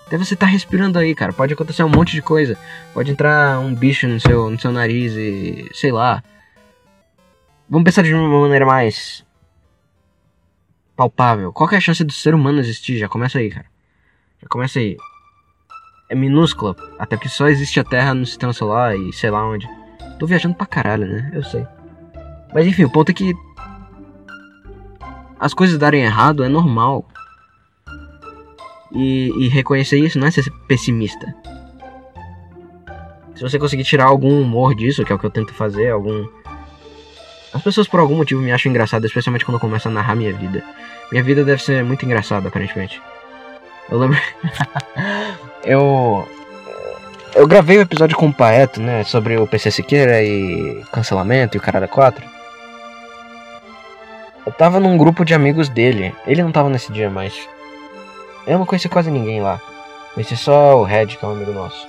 [0.07, 1.31] Até você tá respirando aí, cara.
[1.31, 2.57] Pode acontecer um monte de coisa.
[2.93, 5.69] Pode entrar um bicho no seu, no seu nariz e.
[5.73, 6.23] sei lá.
[7.69, 9.23] Vamos pensar de uma maneira mais.
[10.95, 11.53] palpável.
[11.53, 12.97] Qual é a chance do ser humano existir?
[12.97, 13.65] Já começa aí, cara.
[14.49, 14.97] Começa aí
[16.09, 19.67] é minúscula, até porque só existe a Terra no sistema solar e sei lá onde.
[20.19, 21.31] Tô viajando pra caralho, né?
[21.33, 21.65] Eu sei.
[22.53, 23.33] Mas enfim, o ponto é que
[25.39, 27.05] as coisas darem errado é normal.
[28.91, 31.27] E, e reconhecer isso não é ser pessimista.
[33.35, 36.25] Se você conseguir tirar algum humor disso, que é o que eu tento fazer, algum.
[37.53, 40.33] As pessoas por algum motivo me acham engraçado, especialmente quando eu começo a narrar minha
[40.33, 40.63] vida.
[41.11, 43.01] Minha vida deve ser muito engraçada, aparentemente.
[43.89, 44.19] Eu lembro.
[45.63, 46.27] eu.
[47.35, 49.03] Eu gravei o um episódio com o Paeto, né?
[49.03, 52.25] Sobre o PC Siqueira e cancelamento e o Caralho 4.
[54.45, 56.15] Eu tava num grupo de amigos dele.
[56.25, 57.47] Ele não tava nesse dia, mas.
[58.45, 59.59] Eu não conheci quase ninguém lá.
[60.13, 61.85] Conheci só o Red, que é um amigo nosso.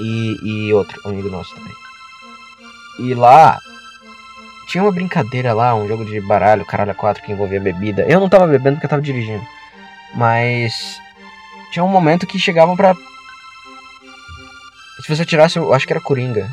[0.00, 1.72] E, e outro amigo nosso também.
[3.00, 3.58] E lá.
[4.66, 8.02] Tinha uma brincadeira lá, um jogo de baralho, caralho 4 que envolvia bebida.
[8.08, 9.44] Eu não tava bebendo porque eu tava dirigindo.
[10.14, 11.00] Mas
[11.70, 12.94] tinha um momento que chegavam pra.
[15.02, 16.50] Se você tirasse, eu acho que era Coringa.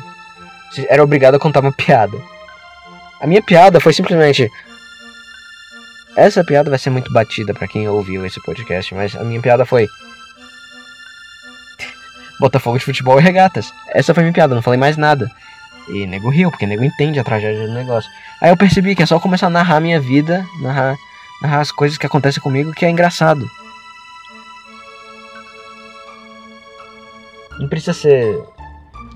[0.70, 2.16] Você era obrigado a contar uma piada.
[3.20, 4.50] A minha piada foi simplesmente.
[6.16, 9.64] Essa piada vai ser muito batida para quem ouviu esse podcast, mas a minha piada
[9.64, 9.88] foi.
[12.38, 13.72] Botafogo de futebol e regatas.
[13.88, 15.30] Essa foi minha piada, não falei mais nada.
[15.88, 18.10] E nego riu, porque nego entende a tragédia do negócio.
[18.40, 20.96] Aí eu percebi que é só começar a narrar minha vida, narrar
[21.42, 23.48] as coisas que acontecem comigo que é engraçado.
[27.58, 28.42] Não precisa ser.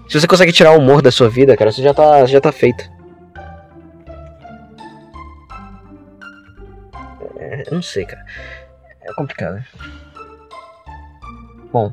[0.09, 2.53] Se você consegue tirar o humor da sua vida, cara, você já tá, já tá
[2.53, 2.91] feito.
[7.37, 8.25] É, eu não sei, cara.
[9.03, 9.63] É complicado.
[11.73, 11.91] Bom,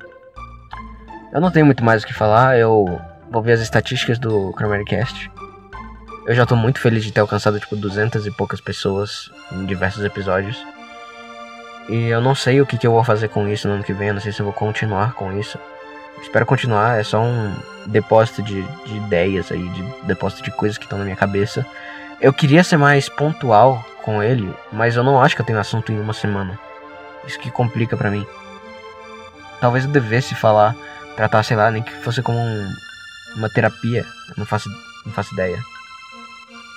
[1.33, 2.57] eu não tenho muito mais o que falar.
[2.57, 2.99] Eu
[3.31, 4.53] vou ver as estatísticas do
[4.85, 5.31] Cast.
[6.25, 10.03] Eu já tô muito feliz de ter alcançado, tipo, 200 e poucas pessoas em diversos
[10.03, 10.57] episódios.
[11.87, 13.93] E eu não sei o que, que eu vou fazer com isso no ano que
[13.93, 15.59] vem, eu não sei se eu vou continuar com isso.
[16.19, 17.55] espero continuar, é só um
[17.85, 21.63] depósito de, de ideias aí, de depósito de coisas que estão na minha cabeça.
[22.19, 25.91] Eu queria ser mais pontual com ele, mas eu não acho que eu tenho assunto
[25.91, 26.57] em uma semana.
[27.27, 28.25] Isso que complica para mim.
[29.61, 30.75] Talvez eu devesse falar,
[31.15, 32.75] tratar, sei lá, nem que fosse como um,
[33.35, 34.03] uma terapia.
[34.29, 34.69] Eu não faço,
[35.05, 35.74] não faço ideia.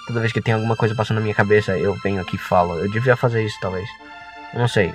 [0.09, 2.79] Toda vez que tem alguma coisa passando na minha cabeça, eu venho aqui e falo.
[2.79, 3.87] Eu devia fazer isso, talvez.
[4.55, 4.95] Eu não sei.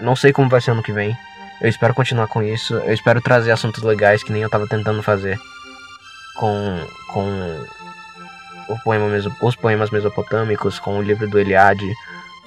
[0.00, 1.16] Não sei como vai ser ano que vem.
[1.60, 2.74] Eu espero continuar com isso.
[2.74, 5.38] Eu espero trazer assuntos legais que nem eu tava tentando fazer
[6.36, 7.66] com com
[8.68, 11.92] o poema meso, os poemas mesopotâmicos, com o livro do Eliade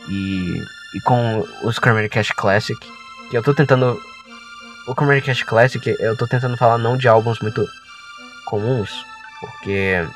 [0.10, 0.62] e,
[0.96, 2.80] e com os Cranberry Cash Classic.
[3.30, 4.00] Que eu tô tentando.
[4.88, 7.66] O Cranberry Cash Classic, eu tô tentando falar não de álbuns muito
[8.46, 9.06] comuns,
[9.42, 10.08] porque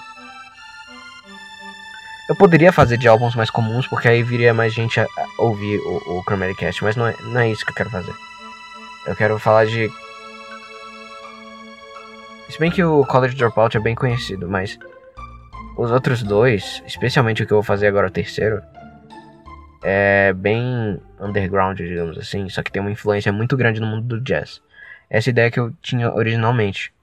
[2.30, 5.08] eu poderia fazer de álbuns mais comuns, porque aí viria mais gente a,
[5.40, 8.14] ouvir o, o Chromatic Cast, mas não é, não é isso que eu quero fazer.
[9.08, 9.90] Eu quero falar de.
[12.48, 14.78] Se bem que o College Dropout é bem conhecido, mas.
[15.76, 18.62] Os outros dois, especialmente o que eu vou fazer agora, o terceiro,
[19.82, 24.22] é bem underground, digamos assim, só que tem uma influência muito grande no mundo do
[24.22, 24.62] jazz.
[25.10, 26.94] Essa ideia que eu tinha originalmente.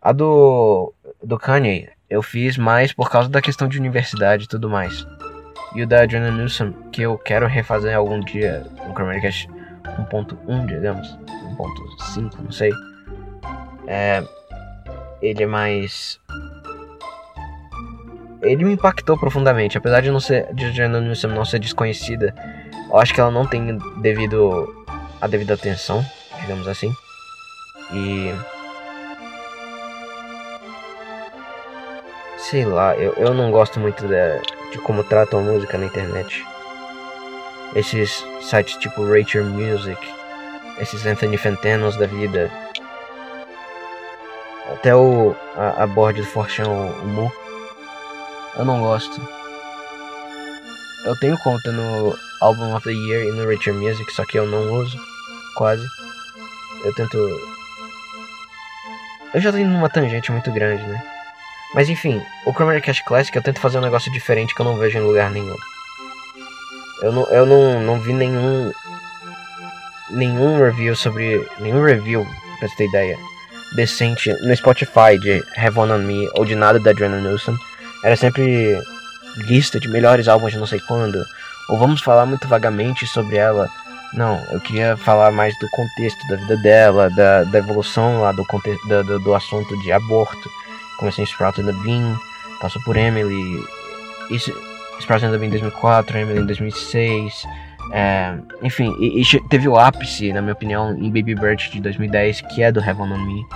[0.00, 4.68] A do, do Kanye eu fiz mais por causa da questão de universidade e tudo
[4.68, 5.06] mais.
[5.74, 9.48] E o da Adriana Newsom, que eu quero refazer algum dia no Chromecast
[10.10, 11.18] 1.1, digamos,
[11.58, 12.72] 1.5, não sei.
[13.86, 14.22] É,
[15.20, 16.20] ele é mais.
[18.42, 22.34] Ele me impactou profundamente, apesar de não ser de Adriana Newsom não ser desconhecida.
[22.88, 24.86] Eu acho que ela não tem devido
[25.20, 26.04] a devida atenção,
[26.40, 26.92] digamos assim.
[27.92, 28.32] E
[32.50, 36.46] Sei lá, eu, eu não gosto muito de, de como tratam música na internet.
[37.74, 39.98] Esses sites tipo Your Music,
[40.78, 42.48] esses Anthony Fantanos da vida.
[44.72, 47.32] Até o a, a board do Forchão, o Mu.
[48.56, 49.20] Eu não gosto.
[51.04, 54.46] Eu tenho conta no Album of the Year e no Your Music, só que eu
[54.46, 54.96] não uso,
[55.56, 55.84] quase.
[56.84, 57.18] Eu tento.
[59.34, 61.15] Eu já tô indo numa tangente muito grande, né?
[61.74, 64.76] Mas enfim, o Chromatic Cash Classic eu tento fazer um negócio diferente que eu não
[64.76, 65.56] vejo em lugar nenhum.
[67.02, 68.72] Eu não, eu não, não vi nenhum.
[70.10, 71.46] Nenhum review sobre.
[71.58, 72.26] Nenhum review,
[72.58, 73.18] pra você ter ideia.
[73.74, 77.56] Decente no Spotify de Have One On Me ou de nada da Adriana Newsom.
[78.04, 78.78] Era sempre
[79.48, 81.22] lista de melhores álbuns de não sei quando.
[81.68, 83.68] Ou vamos falar muito vagamente sobre ela.
[84.14, 88.46] Não, eu queria falar mais do contexto da vida dela, da, da evolução lá do,
[88.88, 90.48] do, do, do assunto de aborto
[90.98, 92.16] comecei em Sprout and the Bean,
[92.60, 93.62] passou por Emily,
[94.30, 94.52] isso,
[95.00, 97.44] Sprout and the Bean em 2004, Emily em 2006,
[97.92, 102.40] é, enfim, e, e, teve o ápice, na minha opinião, em Baby Bird de 2010,
[102.42, 103.46] que é do Heaven on Me.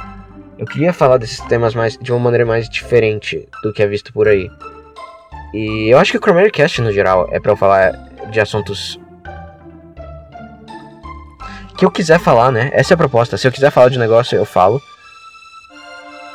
[0.58, 4.12] Eu queria falar desses temas mais, de uma maneira mais diferente do que é visto
[4.12, 4.50] por aí.
[5.54, 7.92] E eu acho que o Chromatic Cast, no geral, é para eu falar
[8.30, 9.00] de assuntos
[11.76, 12.70] que eu quiser falar, né?
[12.74, 13.38] Essa é a proposta.
[13.38, 14.80] Se eu quiser falar de negócio, eu falo.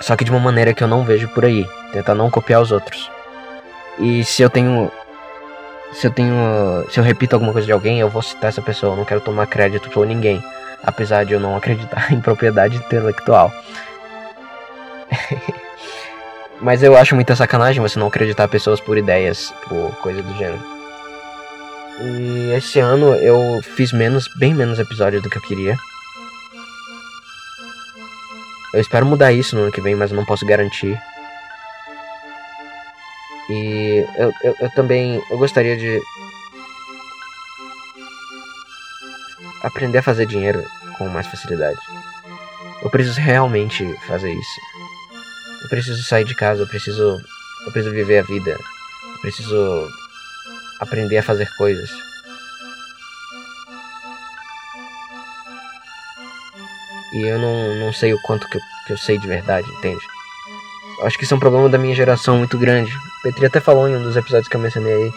[0.06, 1.68] Só que de uma maneira que eu não vejo por aí.
[1.92, 3.10] Tentar não copiar os outros.
[3.98, 4.92] E se eu tenho.
[5.94, 6.86] Se eu tenho.
[6.92, 8.94] Se eu repito alguma coisa de alguém, eu vou citar essa pessoa.
[8.94, 10.44] Eu não quero tomar crédito por ninguém.
[10.84, 13.52] Apesar de eu não acreditar em propriedade intelectual.
[16.62, 20.64] Mas eu acho muita sacanagem você não acreditar pessoas por ideias, por coisa do gênero.
[22.02, 25.76] E esse ano eu fiz menos, bem menos episódios do que eu queria.
[28.76, 31.02] Eu espero mudar isso no ano que vem, mas eu não posso garantir.
[33.50, 36.02] E eu, eu, eu também eu gostaria de
[39.64, 40.62] aprender a fazer dinheiro
[40.98, 41.80] com mais facilidade.
[42.84, 44.62] Eu preciso realmente fazer isso.
[45.64, 47.18] Eu preciso sair de casa, eu preciso
[47.66, 48.52] eu preciso viver a vida.
[48.52, 49.88] Eu preciso
[50.82, 51.90] aprender a fazer coisas.
[57.16, 60.06] E eu não, não sei o quanto que eu, que eu sei de verdade, entende?
[61.00, 62.92] Eu acho que isso é um problema da minha geração muito grande.
[63.24, 65.14] Petri até falou em um dos episódios que eu mencionei aí.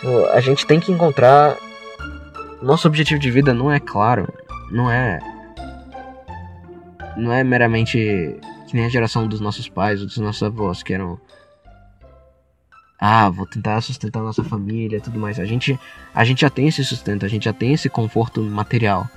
[0.00, 1.56] Pô, a gente tem que encontrar.
[2.62, 4.32] Nosso objetivo de vida não é claro.
[4.70, 5.18] Não é.
[7.16, 8.38] Não é meramente
[8.68, 11.18] que nem a geração dos nossos pais ou dos nossos avós, que eram.
[13.00, 15.40] Ah, vou tentar sustentar nossa família tudo mais.
[15.40, 15.78] A gente,
[16.14, 19.08] a gente já tem esse sustento, a gente já tem esse conforto material.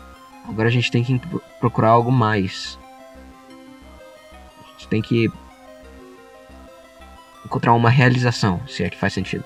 [0.51, 1.17] Agora a gente tem que
[1.59, 2.77] procurar algo mais.
[4.59, 5.31] A gente tem que
[7.45, 9.45] encontrar uma realização, se é que faz sentido.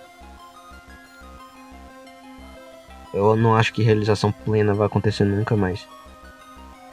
[3.13, 5.87] Eu não acho que realização plena vai acontecer nunca mais.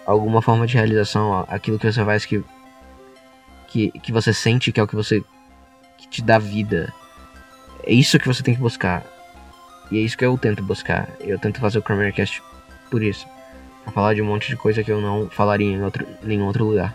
[0.06, 2.44] Alguma forma de realização, aquilo que você faz que,
[3.68, 5.24] que que você sente que é o que você
[5.96, 6.92] que te dá vida.
[7.84, 9.04] É isso que você tem que buscar.
[9.90, 11.08] E é isso que eu tento buscar.
[11.18, 12.42] Eu tento fazer o Cast
[12.90, 13.26] por isso
[13.86, 16.64] a falar de um monte de coisa que eu não falaria em outro, nenhum outro
[16.64, 16.94] lugar.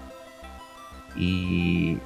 [1.15, 1.97] E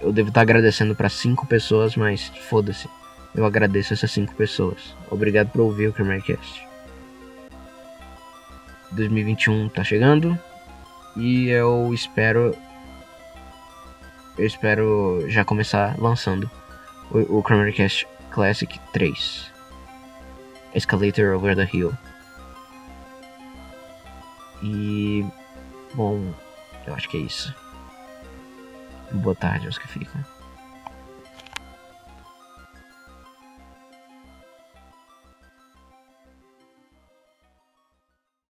[0.00, 2.88] eu devo estar agradecendo para cinco pessoas, mas foda-se.
[3.34, 4.94] Eu agradeço essas cinco pessoas.
[5.10, 6.66] Obrigado por ouvir o Cast.
[8.92, 10.38] 2021 tá chegando
[11.14, 12.56] e eu espero
[14.38, 16.50] eu espero já começar lançando
[17.10, 17.42] o, o
[17.74, 19.52] Cast Classic 3
[20.74, 21.92] Escalator Over the Hill
[24.62, 25.24] e.
[25.94, 26.32] Bom,
[26.86, 27.54] eu acho que é isso.
[29.12, 30.37] Boa tarde aos que ficam.